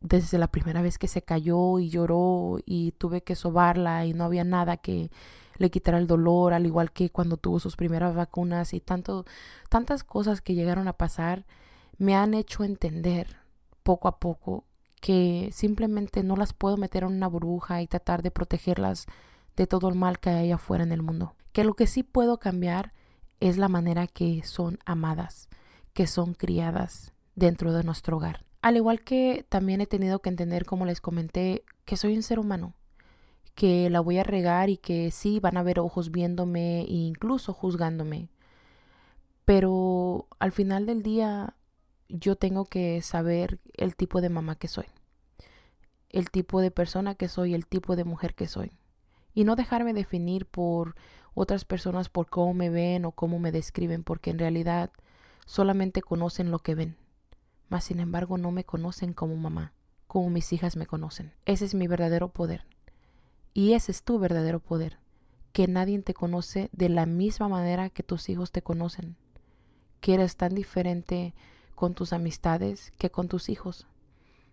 desde 0.01 0.39
la 0.39 0.49
primera 0.49 0.83
vez 0.83 0.99
que 0.99 1.07
se 1.07 1.23
cayó 1.23 1.79
y 1.79 1.91
lloró 1.91 2.59
y 2.67 2.91
tuve 2.99 3.23
que 3.23 3.37
sobarla 3.37 4.05
y 4.05 4.15
no 4.15 4.25
había 4.25 4.43
nada 4.43 4.77
que 4.77 5.13
le 5.59 5.71
quitara 5.71 5.99
el 5.99 6.09
dolor, 6.09 6.53
al 6.53 6.67
igual 6.67 6.91
que 6.91 7.11
cuando 7.11 7.37
tuvo 7.37 7.61
sus 7.61 7.77
primeras 7.77 8.17
vacunas 8.17 8.75
y 8.75 8.81
tanto, 8.81 9.27
tantas 9.69 10.03
cosas 10.03 10.41
que 10.41 10.55
llegaron 10.55 10.89
a 10.89 10.95
pasar, 10.95 11.47
me 11.99 12.17
han 12.17 12.35
hecho 12.35 12.65
entender 12.65 13.37
poco 13.85 14.09
a 14.09 14.19
poco 14.19 14.65
que 15.01 15.51
simplemente 15.53 16.23
no 16.23 16.37
las 16.37 16.53
puedo 16.53 16.77
meter 16.77 17.03
en 17.03 17.13
una 17.13 17.29
burbuja 17.29 17.83
y 17.83 17.87
tratar 17.87 18.23
de 18.23 18.31
protegerlas 18.31 19.07
de 19.57 19.67
todo 19.67 19.89
el 19.89 19.95
mal 19.95 20.19
que 20.19 20.31
hay 20.31 20.53
afuera 20.53 20.85
en 20.85 20.93
el 20.93 21.03
mundo. 21.03 21.35
Que 21.53 21.65
lo 21.65 21.75
que 21.75 21.87
sí 21.87 22.03
puedo 22.03 22.39
cambiar 22.39 22.93
es 23.41 23.59
la 23.59 23.69
manera 23.69 24.07
que 24.07 24.43
son 24.45 24.79
amadas, 24.85 25.49
que 25.93 26.07
son 26.07 26.35
criadas 26.35 27.13
dentro 27.35 27.73
de 27.73 27.85
nuestro 27.85 28.17
hogar. 28.17 28.45
Al 28.63 28.77
igual 28.77 29.03
que 29.03 29.47
también 29.49 29.81
he 29.81 29.87
tenido 29.87 30.21
que 30.21 30.29
entender, 30.29 30.65
como 30.65 30.85
les 30.85 31.01
comenté, 31.01 31.65
que 31.85 31.97
soy 31.97 32.17
un 32.17 32.23
ser 32.23 32.39
humano, 32.39 32.75
que 33.55 33.91
la 33.91 34.01
voy 34.01 34.19
a 34.19 34.25
regar 34.25 34.71
y 34.71 34.77
que 34.77 35.11
sí 35.11 35.41
van 35.41 35.57
a 35.57 35.61
haber 35.61 35.79
ojos 35.79 36.11
viéndome 36.11 36.83
e 36.83 36.93
incluso 36.93 37.53
juzgándome. 37.53 38.31
Pero 39.45 40.27
al 40.39 40.53
final 40.53 40.87
del 40.87 41.03
día 41.03 41.55
yo 42.09 42.37
tengo 42.37 42.65
que 42.65 43.01
saber 43.03 43.61
el 43.75 43.97
tipo 43.97 44.21
de 44.21 44.31
mamá 44.31 44.57
que 44.57 44.69
soy, 44.69 44.87
el 46.11 46.31
tipo 46.31 46.61
de 46.61 46.71
persona 46.71 47.15
que 47.15 47.29
soy, 47.29 47.55
el 47.55 47.67
tipo 47.67 47.97
de 47.97 48.05
mujer 48.05 48.35
que 48.35 48.47
soy. 48.47 48.73
Y 49.35 49.45
no 49.45 49.57
dejarme 49.57 49.93
definir 49.93 50.47
por 50.47 50.97
otras 51.35 51.65
personas 51.65 52.09
por 52.09 52.29
cómo 52.29 52.55
me 52.55 52.71
ven 52.71 53.05
o 53.05 53.13
cómo 53.13 53.39
me 53.39 53.53
describen, 53.53 54.03
porque 54.03 54.31
en 54.31 54.39
realidad 54.39 54.91
solamente 55.47 56.03
conocen 56.03 56.51
lo 56.51 56.59
que 56.59 56.75
ven. 56.75 56.97
Mas 57.69 57.85
sin 57.85 58.01
embargo 58.01 58.39
no 58.39 58.51
me 58.51 58.65
conocen 58.65 59.13
como 59.13 59.37
mamá, 59.37 59.75
como 60.07 60.31
mis 60.31 60.53
hijas 60.53 60.77
me 60.77 60.87
conocen. 60.87 61.33
Ese 61.45 61.67
es 61.67 61.75
mi 61.75 61.87
verdadero 61.87 62.31
poder. 62.31 62.65
Y 63.55 63.75
ese 63.75 63.93
es 63.93 64.03
tu 64.03 64.19
verdadero 64.19 64.61
poder, 64.61 64.99
que 65.53 65.69
nadie 65.69 65.99
te 66.01 66.15
conoce 66.15 66.71
de 66.73 66.89
la 66.89 67.07
misma 67.07 67.49
manera 67.49 67.91
que 67.91 68.03
tus 68.03 68.29
hijos 68.29 68.51
te 68.51 68.63
conocen, 68.63 69.17
que 70.01 70.15
eres 70.15 70.37
tan 70.37 70.55
diferente 70.55 71.35
con 71.79 71.95
tus 71.95 72.13
amistades 72.13 72.93
que 72.99 73.09
con 73.09 73.29
tus 73.29 73.49
hijos. 73.49 73.87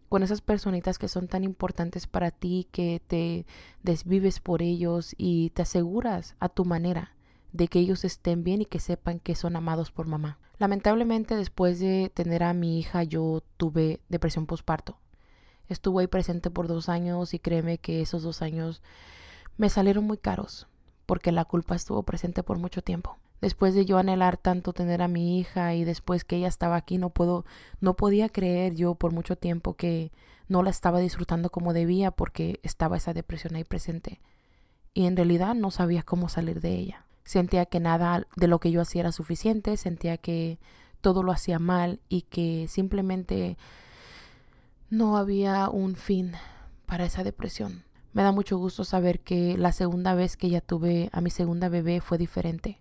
Con 0.09 0.21
esas 0.21 0.41
personitas 0.41 0.99
que 0.99 1.07
son 1.07 1.27
tan 1.27 1.43
importantes 1.43 2.05
para 2.05 2.29
ti, 2.29 2.67
que 2.71 3.01
te 3.07 3.47
desvives 3.81 4.39
por 4.39 4.61
ellos 4.61 5.15
y 5.17 5.49
te 5.49 5.63
aseguras 5.63 6.35
a 6.39 6.49
tu 6.49 6.65
manera 6.65 7.15
de 7.51 7.67
que 7.67 7.79
ellos 7.79 8.05
estén 8.05 8.43
bien 8.43 8.61
y 8.61 8.65
que 8.65 8.79
sepan 8.79 9.19
que 9.19 9.33
son 9.33 9.55
amados 9.55 9.89
por 9.89 10.05
mamá. 10.05 10.37
Lamentablemente 10.59 11.35
después 11.35 11.79
de 11.79 12.11
tener 12.13 12.43
a 12.43 12.53
mi 12.53 12.77
hija 12.77 13.01
yo 13.01 13.41
tuve 13.57 14.01
depresión 14.07 14.45
postparto. 14.45 14.99
Estuve 15.67 16.01
ahí 16.01 16.07
presente 16.07 16.51
por 16.51 16.67
dos 16.67 16.89
años 16.89 17.33
y 17.33 17.39
créeme 17.39 17.79
que 17.79 18.01
esos 18.01 18.21
dos 18.21 18.43
años 18.43 18.83
me 19.57 19.71
salieron 19.71 20.03
muy 20.03 20.19
caros 20.19 20.67
porque 21.07 21.31
la 21.31 21.45
culpa 21.45 21.75
estuvo 21.75 22.03
presente 22.03 22.43
por 22.43 22.59
mucho 22.59 22.83
tiempo 22.83 23.17
después 23.41 23.73
de 23.73 23.85
yo 23.85 23.97
anhelar 23.97 24.37
tanto 24.37 24.73
tener 24.73 25.01
a 25.01 25.07
mi 25.07 25.39
hija 25.39 25.73
y 25.75 25.83
después 25.83 26.23
que 26.23 26.37
ella 26.37 26.47
estaba 26.47 26.75
aquí 26.75 26.97
no 26.97 27.09
puedo 27.09 27.45
no 27.79 27.95
podía 27.95 28.29
creer 28.29 28.75
yo 28.75 28.95
por 28.95 29.11
mucho 29.11 29.35
tiempo 29.35 29.75
que 29.75 30.11
no 30.47 30.63
la 30.63 30.69
estaba 30.69 30.99
disfrutando 30.99 31.49
como 31.49 31.73
debía 31.73 32.11
porque 32.11 32.59
estaba 32.63 32.97
esa 32.97 33.13
depresión 33.13 33.55
ahí 33.55 33.63
presente. 33.63 34.21
Y 34.93 35.07
en 35.07 35.15
realidad 35.15 35.55
no 35.55 35.71
sabía 35.71 36.03
cómo 36.03 36.29
salir 36.29 36.61
de 36.61 36.75
ella. 36.75 37.05
Sentía 37.23 37.65
que 37.65 37.79
nada 37.79 38.27
de 38.35 38.47
lo 38.47 38.59
que 38.59 38.71
yo 38.71 38.81
hacía 38.81 39.01
era 39.01 39.11
suficiente 39.11 39.77
sentía 39.77 40.17
que 40.17 40.59
todo 41.01 41.23
lo 41.23 41.31
hacía 41.31 41.59
mal 41.59 41.99
y 42.09 42.23
que 42.23 42.67
simplemente 42.69 43.57
no 44.89 45.17
había 45.17 45.69
un 45.69 45.95
fin 45.95 46.33
para 46.85 47.05
esa 47.05 47.23
depresión. 47.23 47.83
Me 48.13 48.23
da 48.23 48.31
mucho 48.31 48.57
gusto 48.57 48.85
saber 48.85 49.19
que 49.19 49.57
la 49.57 49.71
segunda 49.71 50.13
vez 50.13 50.37
que 50.37 50.49
ya 50.49 50.61
tuve 50.61 51.09
a 51.11 51.21
mi 51.21 51.31
segunda 51.31 51.67
bebé 51.67 51.99
fue 51.99 52.17
diferente 52.17 52.79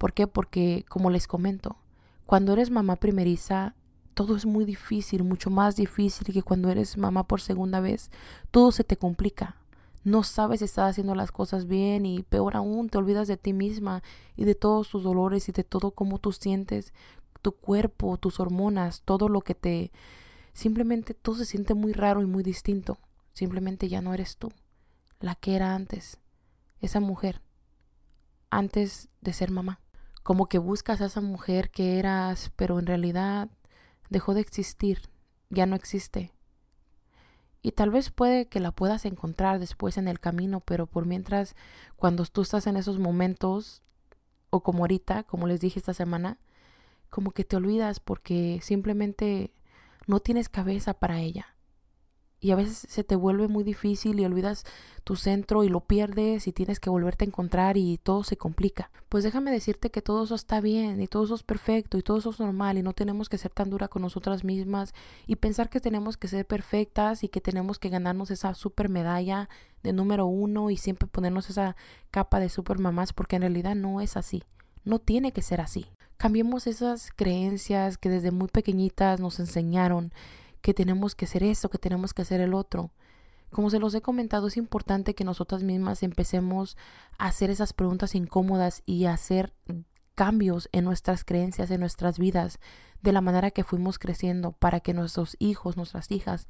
¿Por 0.00 0.14
qué? 0.14 0.26
Porque, 0.26 0.86
como 0.88 1.10
les 1.10 1.26
comento, 1.26 1.76
cuando 2.24 2.54
eres 2.54 2.70
mamá 2.70 2.96
primeriza, 2.96 3.74
todo 4.14 4.34
es 4.34 4.46
muy 4.46 4.64
difícil, 4.64 5.24
mucho 5.24 5.50
más 5.50 5.76
difícil 5.76 6.32
que 6.32 6.42
cuando 6.42 6.70
eres 6.70 6.96
mamá 6.96 7.24
por 7.24 7.42
segunda 7.42 7.80
vez. 7.80 8.10
Todo 8.50 8.72
se 8.72 8.82
te 8.82 8.96
complica. 8.96 9.56
No 10.02 10.22
sabes 10.22 10.60
si 10.60 10.64
estás 10.64 10.92
haciendo 10.92 11.14
las 11.14 11.32
cosas 11.32 11.66
bien 11.66 12.06
y 12.06 12.22
peor 12.22 12.56
aún, 12.56 12.88
te 12.88 12.96
olvidas 12.96 13.28
de 13.28 13.36
ti 13.36 13.52
misma 13.52 14.02
y 14.36 14.44
de 14.44 14.54
todos 14.54 14.88
tus 14.88 15.02
dolores 15.02 15.50
y 15.50 15.52
de 15.52 15.64
todo 15.64 15.90
cómo 15.90 16.18
tú 16.18 16.32
sientes, 16.32 16.94
tu 17.42 17.52
cuerpo, 17.52 18.16
tus 18.16 18.40
hormonas, 18.40 19.02
todo 19.02 19.28
lo 19.28 19.42
que 19.42 19.54
te... 19.54 19.92
Simplemente 20.54 21.12
todo 21.12 21.34
se 21.34 21.44
siente 21.44 21.74
muy 21.74 21.92
raro 21.92 22.22
y 22.22 22.26
muy 22.26 22.42
distinto. 22.42 22.96
Simplemente 23.34 23.90
ya 23.90 24.00
no 24.00 24.14
eres 24.14 24.38
tú, 24.38 24.50
la 25.20 25.34
que 25.34 25.56
era 25.56 25.74
antes, 25.74 26.16
esa 26.80 27.00
mujer, 27.00 27.42
antes 28.48 29.10
de 29.20 29.34
ser 29.34 29.50
mamá 29.50 29.78
como 30.30 30.46
que 30.46 30.58
buscas 30.58 31.00
a 31.00 31.06
esa 31.06 31.20
mujer 31.20 31.72
que 31.72 31.98
eras, 31.98 32.52
pero 32.54 32.78
en 32.78 32.86
realidad 32.86 33.48
dejó 34.10 34.32
de 34.32 34.40
existir, 34.40 35.10
ya 35.48 35.66
no 35.66 35.74
existe. 35.74 36.32
Y 37.62 37.72
tal 37.72 37.90
vez 37.90 38.10
puede 38.10 38.46
que 38.46 38.60
la 38.60 38.70
puedas 38.70 39.06
encontrar 39.06 39.58
después 39.58 39.98
en 39.98 40.06
el 40.06 40.20
camino, 40.20 40.60
pero 40.60 40.86
por 40.86 41.04
mientras, 41.04 41.56
cuando 41.96 42.24
tú 42.26 42.42
estás 42.42 42.68
en 42.68 42.76
esos 42.76 43.00
momentos, 43.00 43.82
o 44.50 44.62
como 44.62 44.84
ahorita, 44.84 45.24
como 45.24 45.48
les 45.48 45.58
dije 45.58 45.80
esta 45.80 45.94
semana, 45.94 46.38
como 47.08 47.32
que 47.32 47.42
te 47.42 47.56
olvidas 47.56 47.98
porque 47.98 48.60
simplemente 48.62 49.52
no 50.06 50.20
tienes 50.20 50.48
cabeza 50.48 50.94
para 50.94 51.18
ella 51.18 51.56
y 52.40 52.52
a 52.52 52.56
veces 52.56 52.86
se 52.88 53.04
te 53.04 53.16
vuelve 53.16 53.48
muy 53.48 53.64
difícil 53.64 54.18
y 54.18 54.24
olvidas 54.24 54.64
tu 55.04 55.16
centro 55.16 55.62
y 55.62 55.68
lo 55.68 55.80
pierdes 55.80 56.46
y 56.46 56.52
tienes 56.52 56.80
que 56.80 56.88
volverte 56.88 57.24
a 57.24 57.28
encontrar 57.28 57.76
y 57.76 57.98
todo 57.98 58.24
se 58.24 58.36
complica. 58.38 58.90
Pues 59.08 59.24
déjame 59.24 59.50
decirte 59.50 59.90
que 59.90 60.00
todo 60.00 60.24
eso 60.24 60.34
está 60.34 60.60
bien 60.60 61.02
y 61.02 61.06
todo 61.06 61.24
eso 61.24 61.34
es 61.34 61.42
perfecto 61.42 61.98
y 61.98 62.02
todo 62.02 62.18
eso 62.18 62.30
es 62.30 62.40
normal 62.40 62.78
y 62.78 62.82
no 62.82 62.94
tenemos 62.94 63.28
que 63.28 63.38
ser 63.38 63.50
tan 63.50 63.68
dura 63.68 63.88
con 63.88 64.02
nosotras 64.02 64.42
mismas 64.42 64.94
y 65.26 65.36
pensar 65.36 65.68
que 65.68 65.80
tenemos 65.80 66.16
que 66.16 66.28
ser 66.28 66.46
perfectas 66.46 67.24
y 67.24 67.28
que 67.28 67.40
tenemos 67.40 67.78
que 67.78 67.90
ganarnos 67.90 68.30
esa 68.30 68.54
super 68.54 68.88
medalla 68.88 69.48
de 69.82 69.92
número 69.92 70.26
uno 70.26 70.70
y 70.70 70.76
siempre 70.76 71.08
ponernos 71.08 71.50
esa 71.50 71.76
capa 72.10 72.40
de 72.40 72.48
super 72.48 72.78
mamás 72.78 73.12
porque 73.12 73.36
en 73.36 73.42
realidad 73.42 73.74
no 73.74 74.00
es 74.00 74.16
así. 74.16 74.44
No 74.84 74.98
tiene 74.98 75.32
que 75.32 75.42
ser 75.42 75.60
así. 75.60 75.86
Cambiemos 76.16 76.66
esas 76.66 77.10
creencias 77.14 77.96
que 77.96 78.10
desde 78.10 78.30
muy 78.30 78.48
pequeñitas 78.48 79.20
nos 79.20 79.40
enseñaron 79.40 80.12
que 80.62 80.74
tenemos 80.74 81.14
que 81.14 81.24
hacer 81.24 81.42
esto, 81.42 81.70
que 81.70 81.78
tenemos 81.78 82.14
que 82.14 82.22
hacer 82.22 82.40
el 82.40 82.54
otro. 82.54 82.90
Como 83.50 83.70
se 83.70 83.80
los 83.80 83.94
he 83.94 84.00
comentado, 84.00 84.46
es 84.46 84.56
importante 84.56 85.14
que 85.14 85.24
nosotras 85.24 85.62
mismas 85.62 86.02
empecemos 86.02 86.76
a 87.18 87.26
hacer 87.26 87.50
esas 87.50 87.72
preguntas 87.72 88.14
incómodas 88.14 88.82
y 88.86 89.06
a 89.06 89.12
hacer 89.12 89.52
cambios 90.14 90.68
en 90.72 90.84
nuestras 90.84 91.24
creencias, 91.24 91.70
en 91.70 91.80
nuestras 91.80 92.18
vidas, 92.18 92.60
de 93.02 93.12
la 93.12 93.20
manera 93.20 93.50
que 93.50 93.64
fuimos 93.64 93.98
creciendo, 93.98 94.52
para 94.52 94.80
que 94.80 94.94
nuestros 94.94 95.36
hijos, 95.38 95.76
nuestras 95.76 96.10
hijas, 96.10 96.46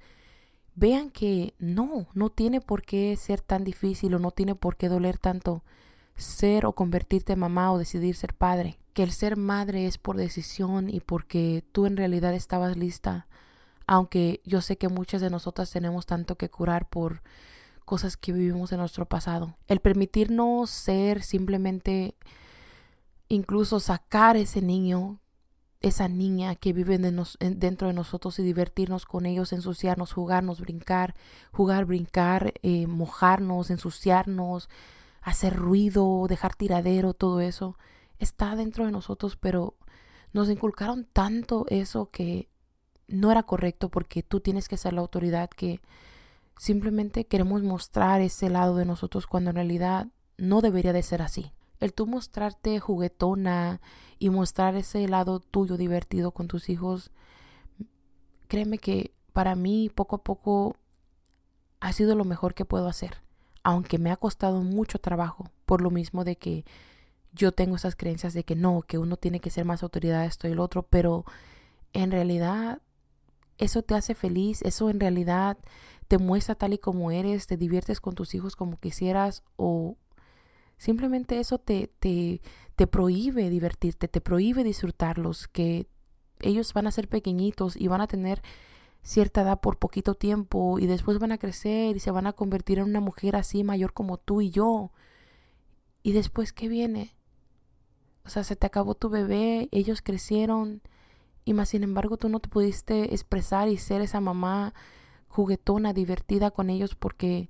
vean 0.75 1.11
que 1.11 1.55
no, 1.59 2.09
no 2.15 2.31
tiene 2.31 2.61
por 2.61 2.83
qué 2.83 3.17
ser 3.17 3.41
tan 3.41 3.65
difícil 3.65 4.15
o 4.15 4.19
no 4.19 4.31
tiene 4.31 4.55
por 4.55 4.77
qué 4.77 4.89
doler 4.89 5.19
tanto 5.19 5.65
ser 6.17 6.67
o 6.67 6.73
convertirte 6.73 7.33
en 7.33 7.39
mamá 7.39 7.73
o 7.73 7.79
decidir 7.79 8.15
ser 8.15 8.35
padre. 8.35 8.79
Que 8.93 9.03
el 9.03 9.13
ser 9.13 9.37
madre 9.37 9.87
es 9.87 9.99
por 9.99 10.17
decisión 10.17 10.91
y 10.91 11.01
porque 11.01 11.65
tú 11.73 11.87
en 11.87 11.97
realidad 11.97 12.35
estabas 12.35 12.77
lista. 12.77 13.27
Aunque 13.91 14.41
yo 14.45 14.61
sé 14.61 14.79
que 14.79 14.89
muchas 14.89 15.21
de 15.21 15.31
nosotras 15.31 15.69
tenemos 15.69 16.07
tanto 16.07 16.37
que 16.37 16.49
curar 16.49 16.89
por 16.89 17.23
cosas 17.85 18.17
que 18.17 18.33
vivimos 18.33 18.71
en 18.71 18.79
nuestro 18.79 19.05
pasado. 19.05 19.57
El 19.67 19.81
permitirnos 19.81 20.71
ser 20.71 21.25
simplemente 21.25 22.15
incluso 23.27 23.81
sacar 23.81 24.37
ese 24.37 24.63
niño, 24.63 25.19
esa 25.81 26.07
niña 26.07 26.55
que 26.55 26.73
vive 26.73 26.99
dentro 26.99 27.89
de 27.89 27.93
nosotros 27.93 28.39
y 28.39 28.45
divertirnos 28.45 29.07
con 29.07 29.27
ellos, 29.27 29.53
ensuciarnos, 29.53 30.13
jugarnos, 30.13 30.61
brincar, 30.61 31.17
jugar, 31.51 31.85
brincar, 31.85 32.55
eh, 32.63 32.87
mojarnos, 32.87 33.71
ensuciarnos, 33.71 34.69
hacer 35.21 35.57
ruido, 35.57 36.27
dejar 36.29 36.55
tiradero, 36.55 37.13
todo 37.13 37.41
eso, 37.41 37.77
está 38.21 38.55
dentro 38.55 38.87
de 38.87 38.93
nosotros, 38.93 39.35
pero 39.35 39.75
nos 40.33 40.49
inculcaron 40.49 41.09
tanto 41.13 41.67
eso 41.71 42.09
que 42.13 42.51
no 43.11 43.31
era 43.31 43.43
correcto 43.43 43.89
porque 43.89 44.23
tú 44.23 44.41
tienes 44.41 44.69
que 44.69 44.77
ser 44.77 44.93
la 44.93 45.01
autoridad 45.01 45.51
que 45.51 45.81
simplemente 46.57 47.27
queremos 47.27 47.63
mostrar 47.63 48.21
ese 48.21 48.51
lado 48.51 48.77
de 48.77 48.85
nosotros 48.85 49.27
cuando 49.27 49.51
en 49.51 49.57
realidad 49.57 50.09
no 50.37 50.61
debería 50.61 50.93
de 50.93 51.03
ser 51.03 51.23
así. 51.23 51.53
El 51.79 51.95
tú 51.95 52.07
mostrarte 52.07 52.79
juguetona 52.79 53.81
y 54.19 54.31
mostrar 54.31 54.77
ese 54.77 55.07
lado 55.09 55.41
tuyo 55.41 55.77
divertido 55.77 56.33
con 56.33 56.47
tus 56.47 56.69
hijos, 56.69 57.11
créeme 58.49 58.79
que 58.79 59.15
para 59.33 59.55
mí 59.55 59.91
poco 59.95 60.17
a 60.17 60.23
poco 60.23 60.77
ha 61.81 61.93
sido 61.93 62.15
lo 62.15 62.25
mejor 62.25 62.55
que 62.55 62.65
puedo 62.65 62.89
hacer 62.89 63.23
aunque 63.63 63.99
me 63.99 64.11
ha 64.11 64.17
costado 64.17 64.63
mucho 64.63 64.99
trabajo, 64.99 65.51
por 65.67 65.81
lo 65.81 65.91
mismo 65.91 66.25
de 66.25 66.37
que 66.37 66.65
yo 67.33 67.53
tengo 67.53 67.77
esas 67.77 67.97
creencias 67.97 68.35
de 68.35 68.45
que 68.45 68.57
no, 68.57 68.83
que 68.83 68.99
uno 68.99 69.17
tiene 69.17 69.41
que 69.41 69.51
ser 69.51 69.65
más 69.65 69.83
autoridad, 69.83 70.25
esto 70.25 70.49
y 70.49 70.53
el 70.53 70.59
otro, 70.59 70.83
pero 70.83 71.25
en 71.93 72.11
realidad 72.11 72.81
eso 73.61 73.83
te 73.83 73.95
hace 73.95 74.15
feliz, 74.15 74.63
eso 74.63 74.91
en 74.91 74.99
realidad 74.99 75.59
te 76.09 76.19
muestra 76.19 76.57
tal 76.57 76.73
y 76.73 76.79
como 76.79 77.13
eres, 77.13 77.47
te 77.47 77.57
diviertes 77.57 78.01
con 78.01 78.15
tus 78.15 78.35
hijos 78.35 78.57
como 78.57 78.81
quisieras 78.81 79.45
o 79.57 79.97
simplemente 80.77 81.39
eso 81.39 81.59
te, 81.59 81.93
te, 82.01 82.41
te 82.75 82.87
prohíbe 82.87 83.51
divertirte, 83.51 84.09
te 84.09 84.21
prohíbe 84.21 84.65
disfrutarlos, 84.65 85.47
que 85.47 85.87
ellos 86.41 86.73
van 86.73 86.87
a 86.87 86.91
ser 86.91 87.09
pequeñitos 87.09 87.77
y 87.77 87.87
van 87.89 88.01
a 88.01 88.07
tener 88.07 88.43
cierta 89.03 89.43
edad 89.43 89.61
por 89.61 89.79
poquito 89.79 90.15
tiempo 90.15 90.79
y 90.79 90.87
después 90.87 91.19
van 91.19 91.33
a 91.33 91.39
crecer 91.39 91.97
y 91.97 92.01
se 92.01 92.11
van 92.11 92.27
a 92.27 92.33
convertir 92.33 92.79
en 92.79 92.85
una 92.85 93.01
mujer 93.01 93.37
así 93.37 93.63
mayor 93.63 93.93
como 93.93 94.17
tú 94.17 94.41
y 94.41 94.51
yo. 94.51 94.93
Y 96.03 96.13
después, 96.13 96.53
¿qué 96.53 96.69
viene? 96.69 97.15
O 98.25 98.31
sea, 98.31 98.43
se 98.43 98.57
te 98.57 98.67
acabó 98.67 98.95
tu 98.95 99.11
bebé, 99.11 99.69
ellos 99.71 100.03
crecieron 100.03 100.83
y 101.45 101.55
más 101.55 101.71
sin 101.71 101.83
embargo 101.83 102.17
tú 102.17 102.29
no 102.29 102.41
te 102.41 102.49
pudiste 102.49 103.15
expresar 103.15 103.69
y 103.69 103.79
ser 103.79 104.01
esa 104.01 104.21
mamá 104.21 104.75
juguetona, 105.29 105.93
divertida 105.93 106.51
con 106.51 106.71
ellos 106.71 106.95
porque 106.95 107.49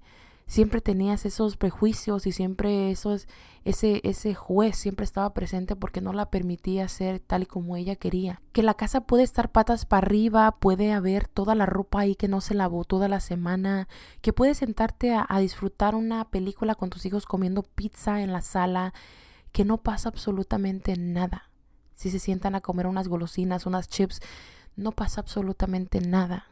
siempre 0.51 0.81
tenías 0.81 1.27
esos 1.27 1.57
prejuicios 1.57 2.27
y 2.27 2.33
siempre 2.33 2.91
esos, 2.91 3.29
ese, 3.65 4.01
ese 4.03 4.35
juez 4.35 4.77
siempre 4.77 5.05
estaba 5.05 5.33
presente 5.33 5.77
porque 5.77 6.01
no 6.01 6.13
la 6.13 6.29
permitía 6.29 6.89
ser 6.89 7.21
tal 7.21 7.45
y 7.45 7.47
como 7.47 7.77
ella 7.77 7.95
quería. 7.95 8.43
Que 8.53 8.65
la 8.65 8.75
casa 8.75 9.03
puede 9.03 9.23
estar 9.23 9.53
patas 9.53 9.87
para 9.87 10.05
arriba, 10.07 10.57
puede 10.59 10.93
haber 10.93 11.29
toda 11.29 11.55
la 11.55 11.67
ropa 11.67 12.01
ahí 12.01 12.17
que 12.17 12.27
no 12.27 12.41
se 12.41 12.55
lavó 12.55 12.85
toda 12.85 13.07
la 13.07 13.21
semana, 13.21 13.87
que 14.23 14.33
puedes 14.33 14.59
sentarte 14.59 15.15
a, 15.15 15.25
a 15.29 15.39
disfrutar 15.39 15.95
una 15.95 16.29
película 16.31 16.75
con 16.75 16.91
tus 16.91 17.07
hijos 17.07 17.27
comiendo 17.27 17.63
pizza 17.63 18.21
en 18.21 18.33
la 18.33 18.41
sala, 18.41 18.93
que 19.53 19.65
no 19.65 19.79
pasa 19.79 20.09
absolutamente 20.09 20.97
nada. 20.97 21.50
Si 22.01 22.11
se 22.11 22.19
sientan 22.19 22.55
a 22.55 22.63
comer 22.63 22.87
unas 22.87 23.09
golosinas, 23.09 23.67
unas 23.67 23.87
chips, 23.87 24.21
no 24.75 24.93
pasa 24.93 25.21
absolutamente 25.21 26.01
nada. 26.01 26.47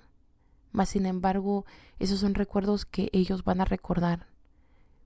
Mas 0.72 0.90
sin 0.90 1.06
embargo, 1.06 1.64
esos 1.98 2.20
son 2.20 2.34
recuerdos 2.34 2.84
que 2.84 3.08
ellos 3.14 3.44
van 3.44 3.62
a 3.62 3.64
recordar. 3.64 4.26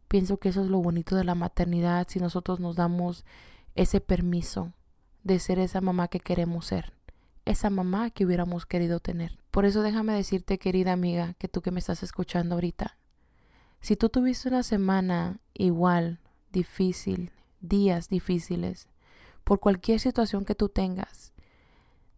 Pienso 0.09 0.39
que 0.39 0.49
eso 0.49 0.65
es 0.65 0.69
lo 0.69 0.83
bonito 0.83 1.15
de 1.15 1.23
la 1.23 1.37
maternidad 1.37 2.09
si 2.09 2.19
nosotros 2.19 2.59
nos 2.59 2.75
damos 2.75 3.25
ese 3.77 4.01
permiso 4.01 4.73
de 5.23 5.39
ser 5.39 5.61
esa 5.61 5.81
mamá 5.81 6.09
que 6.09 6.19
queremos 6.19 6.67
ser, 6.67 6.93
esa 7.45 7.71
mamá 7.71 8.11
que 8.11 8.27
hubiéramos 8.27 8.67
querido 8.67 8.99
tener. 8.99 9.39
Por 9.53 9.65
eso 9.65 9.81
déjame 9.81 10.13
decirte, 10.13 10.59
querida 10.59 10.91
amiga, 10.91 11.35
que 11.35 11.47
tú 11.47 11.63
que 11.63 11.71
me 11.71 11.79
estás 11.79 12.03
escuchando 12.03 12.57
ahorita, 12.57 12.97
si 13.81 13.95
tú 13.95 14.09
tuviste 14.09 14.49
una 14.49 14.65
semana 14.65 15.39
igual, 15.55 16.19
difícil, 16.51 17.31
días 17.61 18.09
difíciles, 18.09 18.89
por 19.45 19.61
cualquier 19.61 20.01
situación 20.01 20.45
que 20.45 20.55
tú 20.55 20.69
tengas, 20.69 21.33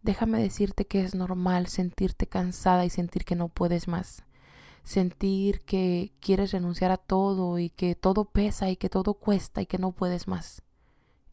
Déjame 0.05 0.39
decirte 0.39 0.85
que 0.85 1.01
es 1.01 1.15
normal 1.15 1.65
sentirte 1.65 2.27
cansada 2.27 2.85
y 2.85 2.91
sentir 2.91 3.25
que 3.25 3.35
no 3.35 3.49
puedes 3.49 3.87
más. 3.87 4.23
Sentir 4.83 5.61
que 5.61 6.13
quieres 6.19 6.51
renunciar 6.51 6.91
a 6.91 6.97
todo 6.97 7.57
y 7.57 7.71
que 7.71 7.95
todo 7.95 8.25
pesa 8.25 8.69
y 8.69 8.75
que 8.75 8.87
todo 8.87 9.15
cuesta 9.15 9.63
y 9.63 9.65
que 9.65 9.79
no 9.79 9.93
puedes 9.93 10.27
más. 10.27 10.61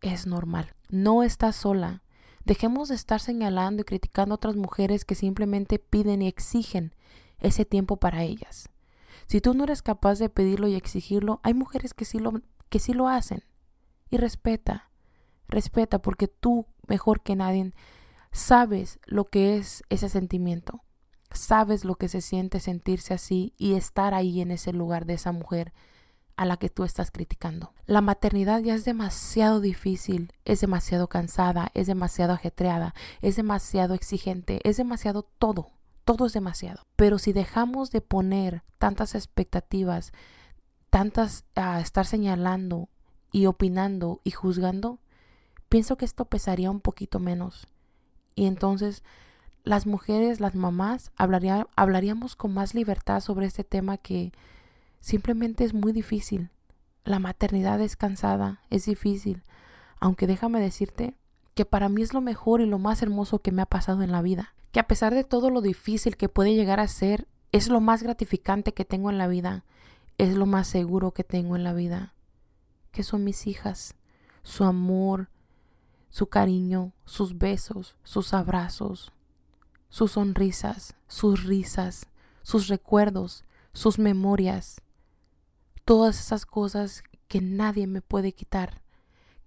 Es 0.01 0.27
normal. 0.27 0.73
No 0.89 1.23
estás 1.23 1.57
sola. 1.57 2.03
Dejemos 2.47 2.89
de 2.89 2.95
estar 2.95 3.21
señalando 3.21 3.83
y 3.83 3.85
criticando 3.85 4.33
a 4.33 4.37
otras 4.37 4.57
mujeres 4.57 5.05
que 5.05 5.17
simplemente 5.17 5.79
piden 5.79 6.23
y 6.23 6.29
exigen 6.29 6.95
ese 7.41 7.67
tiempo 7.67 7.99
para 7.99 8.23
ellas. 8.23 8.71
Si 9.27 9.43
tú 9.43 9.53
no 9.53 9.65
eres 9.65 9.83
capaz 9.83 10.19
de 10.19 10.31
pedirlo 10.31 10.67
y 10.67 10.77
exigirlo, 10.77 11.41
hay 11.43 11.53
mujeres 11.53 11.93
que 11.93 12.07
sí 12.07 12.19
lo, 12.19 12.41
que 12.71 12.79
sí 12.79 12.95
lo 12.95 13.07
hacen. 13.07 13.45
Y 14.09 14.17
respeta, 14.17 14.92
respeta 15.53 16.01
porque 16.01 16.27
tú, 16.27 16.67
mejor 16.89 17.23
que 17.23 17.37
nadie, 17.37 17.73
sabes 18.33 18.99
lo 19.05 19.27
que 19.27 19.57
es 19.57 19.85
ese 19.91 20.09
sentimiento, 20.09 20.83
sabes 21.31 21.85
lo 21.85 21.95
que 21.95 22.09
se 22.09 22.21
siente 22.21 22.61
sentirse 22.61 23.15
así 23.15 23.55
y 23.57 23.75
estar 23.75 24.15
ahí 24.15 24.41
en 24.41 24.51
ese 24.51 24.73
lugar 24.73 25.07
de 25.07 25.15
esa 25.15 25.33
mujer 25.33 25.73
a 26.37 26.45
la 26.45 26.57
que 26.57 26.71
tú 26.71 26.85
estás 26.85 27.11
criticando. 27.11 27.73
La 27.87 28.01
maternidad 28.01 28.61
ya 28.61 28.75
es 28.75 28.85
demasiado 28.85 29.61
difícil, 29.61 30.33
es 30.45 30.61
demasiado 30.61 31.09
cansada, 31.09 31.71
es 31.75 31.87
demasiado 31.87 32.33
ajetreada, 32.33 32.95
es 33.21 33.37
demasiado 33.37 33.95
exigente, 33.95 34.61
es 34.65 34.77
demasiado 34.77 35.23
todo, 35.39 35.69
todo 36.05 36.27
es 36.27 36.33
demasiado. 36.33 36.87
Pero 36.97 37.19
si 37.19 37.33
dejamos 37.33 37.91
de 37.91 38.01
poner 38.01 38.63
tantas 38.79 39.15
expectativas, 39.15 40.13
tantas 40.91 41.45
a 41.55 41.81
estar 41.81 42.07
señalando 42.07 42.89
y 43.31 43.47
opinando 43.47 44.21
y 44.25 44.31
juzgando, 44.31 44.99
pienso 45.73 45.97
que 45.97 46.05
esto 46.05 46.27
pesaría 46.27 46.71
un 46.71 46.81
poquito 46.81 47.19
menos 47.19 47.67
y 48.35 48.45
entonces 48.45 49.03
las 49.65 49.87
mujeres, 49.87 50.39
las 50.39 50.55
mamás, 50.55 51.13
hablaría, 51.17 51.67
hablaríamos 51.77 52.37
con 52.37 52.53
más 52.53 52.75
libertad 52.75 53.21
sobre 53.21 53.47
este 53.47 53.65
tema 53.65 53.97
que 53.97 54.33
simplemente 55.01 55.65
es 55.65 55.73
muy 55.73 55.93
difícil. 55.93 56.51
La 57.05 57.21
maternidad 57.21 57.81
es 57.81 57.97
cansada, 57.97 58.61
es 58.69 58.85
difícil, 58.85 59.45
aunque 59.99 60.27
déjame 60.27 60.61
decirte 60.61 61.15
que 61.55 61.65
para 61.65 61.89
mí 61.89 62.03
es 62.03 62.13
lo 62.13 62.21
mejor 62.21 62.61
y 62.61 62.67
lo 62.67 62.79
más 62.79 63.01
hermoso 63.01 63.39
que 63.39 63.51
me 63.51 63.63
ha 63.63 63.67
pasado 63.67 64.03
en 64.03 64.13
la 64.13 64.21
vida, 64.21 64.53
que 64.73 64.81
a 64.81 64.87
pesar 64.87 65.15
de 65.15 65.25
todo 65.25 65.49
lo 65.49 65.63
difícil 65.63 66.19
que 66.19 66.29
puede 66.29 66.55
llegar 66.55 66.81
a 66.81 66.87
ser, 66.87 67.29
es 67.51 67.69
lo 67.69 67.81
más 67.81 68.03
gratificante 68.03 68.75
que 68.75 68.85
tengo 68.85 69.09
en 69.09 69.17
la 69.17 69.27
vida, 69.27 69.65
es 70.19 70.35
lo 70.35 70.45
más 70.45 70.69
seguro 70.69 71.13
que 71.13 71.25
tengo 71.25 71.57
en 71.57 71.65
la 71.65 71.73
vida, 71.73 72.13
que 72.91 73.03
son 73.03 73.25
mis 73.25 73.47
hijas, 73.47 73.95
su 74.43 74.65
amor, 74.65 75.29
su 76.13 76.27
cariño, 76.27 76.93
sus 77.07 77.39
besos, 77.39 77.97
sus 78.05 78.35
abrazos, 78.35 79.13
sus 79.89 80.13
sonrisas, 80.13 80.95
sus 81.09 81.45
risas, 81.45 82.07
sus 82.43 82.69
recuerdos, 82.69 83.47
sus 83.73 83.99
memorias, 83.99 84.83
todas 85.87 86.21
esas 86.21 86.45
cosas 86.45 87.03
que 87.29 87.41
nadie 87.41 87.87
me 87.87 88.03
puede 88.03 88.33
quitar, 88.33 88.83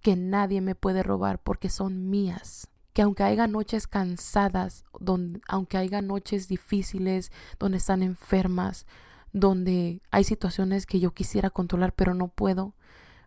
que 0.02 0.16
nadie 0.16 0.60
me 0.60 0.74
puede 0.74 1.04
robar 1.04 1.40
porque 1.40 1.70
son 1.70 2.10
mías. 2.10 2.68
Que 2.92 3.02
aunque 3.02 3.22
haya 3.22 3.46
noches 3.46 3.86
cansadas, 3.86 4.84
donde, 4.98 5.40
aunque 5.46 5.76
haya 5.76 6.02
noches 6.02 6.48
difíciles, 6.48 7.30
donde 7.60 7.78
están 7.78 8.02
enfermas, 8.02 8.86
donde 9.32 10.02
hay 10.10 10.24
situaciones 10.24 10.84
que 10.84 10.98
yo 10.98 11.12
quisiera 11.12 11.48
controlar 11.50 11.92
pero 11.92 12.12
no 12.12 12.26
puedo, 12.26 12.74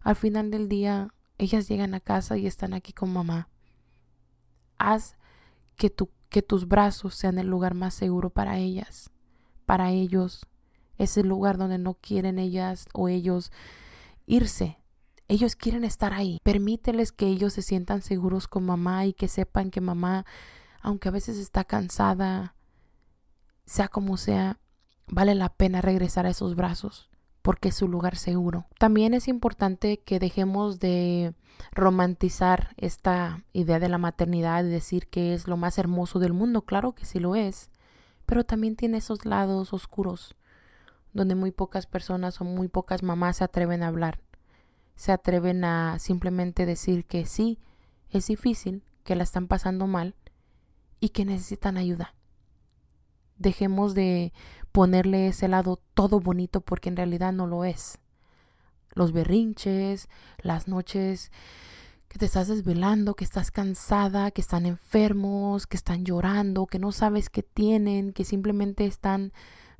al 0.01 0.17
final 0.17 0.51
del 0.51 0.67
día 0.67 1.13
ellas 1.39 1.67
llegan 1.67 1.95
a 1.95 2.01
casa 2.01 2.37
y 2.37 2.45
están 2.45 2.73
aquí 2.73 2.93
con 2.93 3.11
mamá. 3.11 3.49
haz 4.77 5.15
que, 5.75 5.89
tu, 5.89 6.09
que 6.29 6.41
tus 6.41 6.67
brazos 6.67 7.15
sean 7.15 7.39
el 7.39 7.47
lugar 7.47 7.73
más 7.73 7.93
seguro 7.93 8.29
para 8.29 8.57
ellas, 8.57 9.09
para 9.65 9.89
ellos. 9.89 10.45
Es 10.97 11.17
el 11.17 11.27
lugar 11.27 11.57
donde 11.57 11.77
no 11.77 11.95
quieren 11.95 12.37
ellas 12.37 12.85
o 12.93 13.07
ellos 13.07 13.51
irse. 14.25 14.77
Ellos 15.29 15.55
quieren 15.55 15.85
estar 15.85 16.13
ahí. 16.13 16.39
Permíteles 16.43 17.13
que 17.13 17.27
ellos 17.27 17.53
se 17.53 17.61
sientan 17.61 18.01
seguros 18.01 18.47
con 18.47 18.65
mamá 18.65 19.05
y 19.05 19.13
que 19.13 19.29
sepan 19.29 19.71
que 19.71 19.79
mamá, 19.79 20.25
aunque 20.81 21.07
a 21.07 21.11
veces 21.11 21.37
está 21.37 21.63
cansada, 21.63 22.55
sea 23.65 23.87
como 23.87 24.17
sea, 24.17 24.59
vale 25.07 25.35
la 25.35 25.49
pena 25.49 25.81
regresar 25.81 26.25
a 26.25 26.31
esos 26.31 26.55
brazos 26.55 27.09
porque 27.49 27.69
es 27.69 27.75
su 27.77 27.87
lugar 27.87 28.15
seguro. 28.15 28.67
También 28.77 29.15
es 29.15 29.27
importante 29.27 29.97
que 29.97 30.19
dejemos 30.19 30.79
de 30.79 31.33
romantizar 31.71 32.75
esta 32.77 33.43
idea 33.53 33.79
de 33.79 33.89
la 33.89 33.97
maternidad 33.97 34.63
y 34.63 34.69
decir 34.69 35.07
que 35.07 35.33
es 35.33 35.47
lo 35.47 35.57
más 35.57 35.79
hermoso 35.79 36.19
del 36.19 36.33
mundo. 36.33 36.61
Claro 36.61 36.93
que 36.93 37.05
sí 37.05 37.19
lo 37.19 37.33
es, 37.33 37.71
pero 38.27 38.43
también 38.43 38.75
tiene 38.75 38.99
esos 38.99 39.25
lados 39.25 39.73
oscuros 39.73 40.35
donde 41.11 41.33
muy 41.33 41.49
pocas 41.49 41.87
personas 41.87 42.39
o 42.39 42.43
muy 42.43 42.67
pocas 42.67 43.01
mamás 43.01 43.37
se 43.37 43.45
atreven 43.45 43.81
a 43.81 43.87
hablar. 43.87 44.19
Se 44.95 45.11
atreven 45.11 45.65
a 45.65 45.97
simplemente 45.97 46.67
decir 46.67 47.03
que 47.03 47.25
sí, 47.25 47.57
es 48.11 48.27
difícil, 48.27 48.83
que 49.03 49.15
la 49.15 49.23
están 49.23 49.47
pasando 49.47 49.87
mal 49.87 50.13
y 50.99 51.09
que 51.09 51.25
necesitan 51.25 51.77
ayuda. 51.77 52.13
Dejemos 53.39 53.95
de 53.95 54.33
ponerle 54.71 55.27
ese 55.27 55.47
lado 55.47 55.79
todo 55.93 56.19
bonito 56.19 56.61
porque 56.61 56.89
en 56.89 56.97
realidad 56.97 57.33
no 57.33 57.47
lo 57.47 57.65
es. 57.65 57.99
Los 58.93 59.11
berrinches, 59.11 60.09
las 60.41 60.67
noches 60.67 61.31
que 62.07 62.17
te 62.17 62.25
estás 62.25 62.47
desvelando, 62.47 63.13
que 63.13 63.23
estás 63.23 63.51
cansada, 63.51 64.31
que 64.31 64.41
están 64.41 64.65
enfermos, 64.65 65.67
que 65.67 65.77
están 65.77 66.05
llorando, 66.05 66.65
que 66.65 66.79
no 66.79 66.91
sabes 66.91 67.29
qué 67.29 67.43
tienen, 67.43 68.13
que 68.13 68.25
simplemente 68.25 68.85
están, 68.85 69.31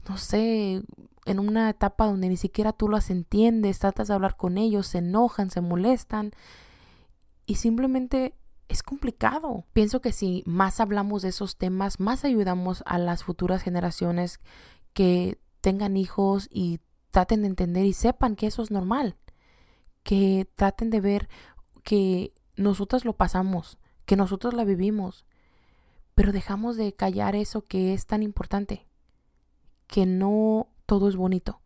no 0.07 0.17
sé, 0.17 0.83
en 1.25 1.39
una 1.39 1.71
etapa 1.71 2.05
donde 2.05 2.29
ni 2.29 2.37
siquiera 2.37 2.71
tú 2.71 2.87
las 2.87 3.09
entiendes, 3.09 3.79
tratas 3.79 4.07
de 4.07 4.13
hablar 4.13 4.37
con 4.37 4.57
ellos, 4.57 4.87
se 4.87 4.99
enojan, 4.99 5.49
se 5.49 5.61
molestan 5.61 6.31
y 7.47 7.55
simplemente 7.55 8.35
es 8.67 8.83
complicado. 8.83 9.65
Pienso 9.73 9.99
que 9.99 10.11
si 10.11 10.43
más 10.45 10.79
hablamos 10.79 11.23
de 11.23 11.29
esos 11.29 11.57
temas, 11.57 11.99
más 11.99 12.23
ayudamos 12.23 12.83
a 12.85 12.99
las 12.99 13.23
futuras 13.23 13.63
generaciones 13.63 14.39
que 14.99 15.39
tengan 15.61 15.95
hijos 15.95 16.49
y 16.51 16.81
traten 17.11 17.43
de 17.43 17.47
entender 17.47 17.85
y 17.85 17.93
sepan 17.93 18.35
que 18.35 18.47
eso 18.47 18.61
es 18.61 18.69
normal. 18.69 19.15
Que 20.03 20.45
traten 20.55 20.89
de 20.89 20.99
ver 20.99 21.29
que 21.83 22.33
nosotros 22.57 23.05
lo 23.05 23.13
pasamos, 23.13 23.77
que 24.05 24.17
nosotros 24.17 24.53
la 24.53 24.65
vivimos, 24.65 25.25
pero 26.15 26.33
dejamos 26.33 26.75
de 26.75 26.91
callar 26.91 27.37
eso 27.37 27.61
que 27.65 27.93
es 27.93 28.07
tan 28.07 28.23
importante. 28.23 28.87
Que 29.87 30.05
no 30.05 30.67
todo 30.85 31.07
es 31.07 31.15
bonito, 31.15 31.61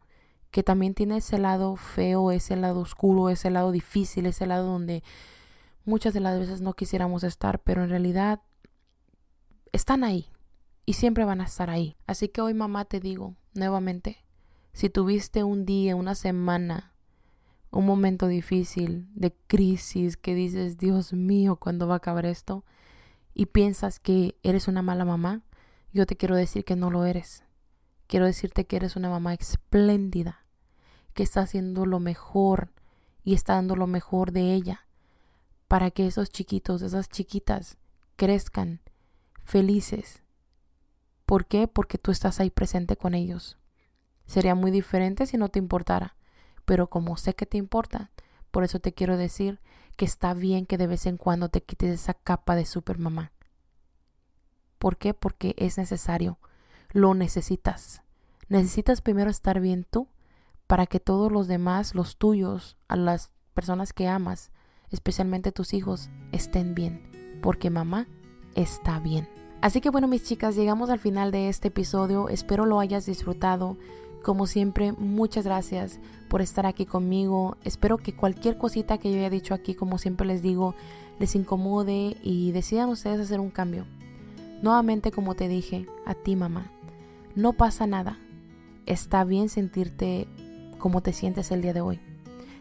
que 0.51 0.61
también 0.61 0.93
tiene 0.93 1.17
ese 1.17 1.39
lado 1.39 1.75
feo, 1.75 2.29
ese 2.29 2.55
lado 2.55 2.81
oscuro, 2.81 3.31
ese 3.31 3.49
lado 3.49 3.71
difícil, 3.71 4.27
ese 4.27 4.45
lado 4.45 4.67
donde 4.67 5.03
muchas 5.85 6.13
de 6.13 6.19
las 6.19 6.37
veces 6.37 6.61
no 6.61 6.75
quisiéramos 6.75 7.23
estar, 7.23 7.63
pero 7.63 7.83
en 7.83 7.89
realidad 7.89 8.43
están 9.71 10.03
ahí 10.03 10.29
y 10.85 10.93
siempre 10.93 11.25
van 11.25 11.41
a 11.41 11.45
estar 11.45 11.69
ahí. 11.69 11.95
Así 12.07 12.29
que 12.29 12.41
hoy 12.41 12.53
mamá 12.53 12.85
te 12.85 12.99
digo 12.99 13.35
nuevamente, 13.53 14.23
si 14.73 14.89
tuviste 14.89 15.43
un 15.43 15.65
día, 15.65 15.95
una 15.95 16.15
semana, 16.15 16.93
un 17.71 17.85
momento 17.85 18.27
difícil 18.27 19.07
de 19.13 19.33
crisis 19.47 20.17
que 20.17 20.35
dices, 20.35 20.77
Dios 20.77 21.13
mío, 21.13 21.55
¿cuándo 21.57 21.87
va 21.87 21.95
a 21.95 21.97
acabar 21.97 22.25
esto? 22.25 22.65
Y 23.33 23.47
piensas 23.47 23.99
que 23.99 24.37
eres 24.43 24.67
una 24.67 24.81
mala 24.81 25.05
mamá, 25.05 25.41
yo 25.91 26.05
te 26.05 26.17
quiero 26.17 26.35
decir 26.35 26.65
que 26.65 26.75
no 26.75 26.89
lo 26.89 27.05
eres. 27.05 27.43
Quiero 28.07 28.25
decirte 28.25 28.65
que 28.65 28.75
eres 28.75 28.95
una 28.95 29.09
mamá 29.09 29.33
espléndida, 29.33 30.45
que 31.13 31.23
está 31.23 31.41
haciendo 31.41 31.85
lo 31.85 31.99
mejor 31.99 32.71
y 33.23 33.33
está 33.33 33.53
dando 33.53 33.75
lo 33.75 33.87
mejor 33.87 34.31
de 34.31 34.53
ella 34.53 34.87
para 35.67 35.91
que 35.91 36.05
esos 36.05 36.29
chiquitos, 36.29 36.81
esas 36.81 37.09
chiquitas 37.09 37.77
crezcan 38.15 38.81
felices. 39.43 40.22
¿Por 41.25 41.45
qué? 41.45 41.67
Porque 41.67 41.97
tú 41.97 42.11
estás 42.11 42.39
ahí 42.39 42.49
presente 42.49 42.97
con 42.97 43.13
ellos. 43.13 43.57
Sería 44.25 44.55
muy 44.55 44.71
diferente 44.71 45.25
si 45.25 45.37
no 45.37 45.49
te 45.49 45.59
importara, 45.59 46.15
pero 46.65 46.89
como 46.89 47.17
sé 47.17 47.33
que 47.35 47.45
te 47.45 47.57
importa, 47.57 48.11
por 48.51 48.63
eso 48.63 48.79
te 48.79 48.93
quiero 48.93 49.17
decir 49.17 49.59
que 49.95 50.05
está 50.05 50.33
bien 50.33 50.65
que 50.65 50.77
de 50.77 50.87
vez 50.87 51.05
en 51.05 51.17
cuando 51.17 51.49
te 51.49 51.61
quites 51.61 51.91
esa 51.91 52.13
capa 52.13 52.55
de 52.55 52.65
supermamá. 52.65 53.31
¿Por 54.79 54.97
qué? 54.97 55.13
Porque 55.13 55.55
es 55.57 55.77
necesario, 55.77 56.39
lo 56.91 57.13
necesitas. 57.13 58.01
Necesitas 58.49 59.01
primero 59.01 59.29
estar 59.29 59.59
bien 59.59 59.85
tú 59.89 60.07
para 60.67 60.87
que 60.87 60.99
todos 60.99 61.31
los 61.31 61.47
demás, 61.47 61.95
los 61.95 62.17
tuyos, 62.17 62.77
a 62.87 62.95
las 62.95 63.31
personas 63.53 63.93
que 63.93 64.07
amas, 64.07 64.51
especialmente 64.89 65.51
tus 65.51 65.73
hijos, 65.73 66.09
estén 66.31 66.75
bien, 66.75 67.39
porque 67.41 67.69
mamá 67.69 68.07
está 68.55 68.99
bien. 68.99 69.42
Así 69.63 69.79
que 69.79 69.89
bueno, 69.89 70.09
mis 70.09 70.25
chicas, 70.25 70.57
llegamos 70.57 70.89
al 70.89 70.99
final 70.99 71.31
de 71.31 71.47
este 71.47 71.69
episodio. 71.69 72.27
Espero 72.27 72.65
lo 72.65 72.81
hayas 72.81 73.05
disfrutado. 73.05 73.77
Como 74.21 74.45
siempre, 74.45 74.91
muchas 74.91 75.45
gracias 75.45 76.01
por 76.27 76.41
estar 76.41 76.65
aquí 76.65 76.85
conmigo. 76.85 77.55
Espero 77.63 77.97
que 77.97 78.13
cualquier 78.13 78.57
cosita 78.57 78.97
que 78.97 79.09
yo 79.09 79.19
haya 79.19 79.29
dicho 79.29 79.53
aquí, 79.53 79.73
como 79.73 79.99
siempre 79.99 80.27
les 80.27 80.41
digo, 80.41 80.75
les 81.17 81.33
incomode 81.35 82.17
y 82.21 82.51
decidan 82.51 82.89
ustedes 82.89 83.21
hacer 83.21 83.39
un 83.39 83.51
cambio. 83.51 83.85
Nuevamente, 84.61 85.11
como 85.11 85.33
te 85.33 85.47
dije, 85.47 85.87
a 86.05 86.13
ti 86.13 86.35
mamá, 86.35 86.69
no 87.33 87.53
pasa 87.53 87.87
nada. 87.87 88.19
Está 88.85 89.23
bien 89.23 89.47
sentirte 89.47 90.27
como 90.77 90.99
te 90.99 91.13
sientes 91.13 91.51
el 91.51 91.61
día 91.61 91.71
de 91.71 91.79
hoy. 91.79 92.01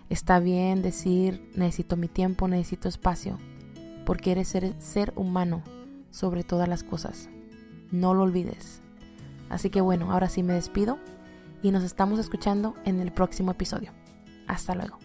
Está 0.08 0.38
bien 0.38 0.82
decir, 0.82 1.50
necesito 1.56 1.96
mi 1.96 2.06
tiempo, 2.06 2.46
necesito 2.46 2.88
espacio, 2.88 3.40
porque 4.06 4.30
eres 4.30 4.46
ser, 4.46 4.80
ser 4.80 5.12
humano 5.16 5.64
sobre 6.12 6.44
todas 6.44 6.68
las 6.68 6.84
cosas. 6.84 7.28
No 7.90 8.14
lo 8.14 8.22
olvides. 8.22 8.80
Así 9.50 9.68
que 9.68 9.80
bueno, 9.80 10.12
ahora 10.12 10.28
sí 10.28 10.44
me 10.44 10.54
despido 10.54 10.98
y 11.62 11.72
nos 11.72 11.82
estamos 11.82 12.20
escuchando 12.20 12.74
en 12.84 13.00
el 13.00 13.12
próximo 13.12 13.50
episodio. 13.50 13.90
Hasta 14.46 14.76
luego. 14.76 15.01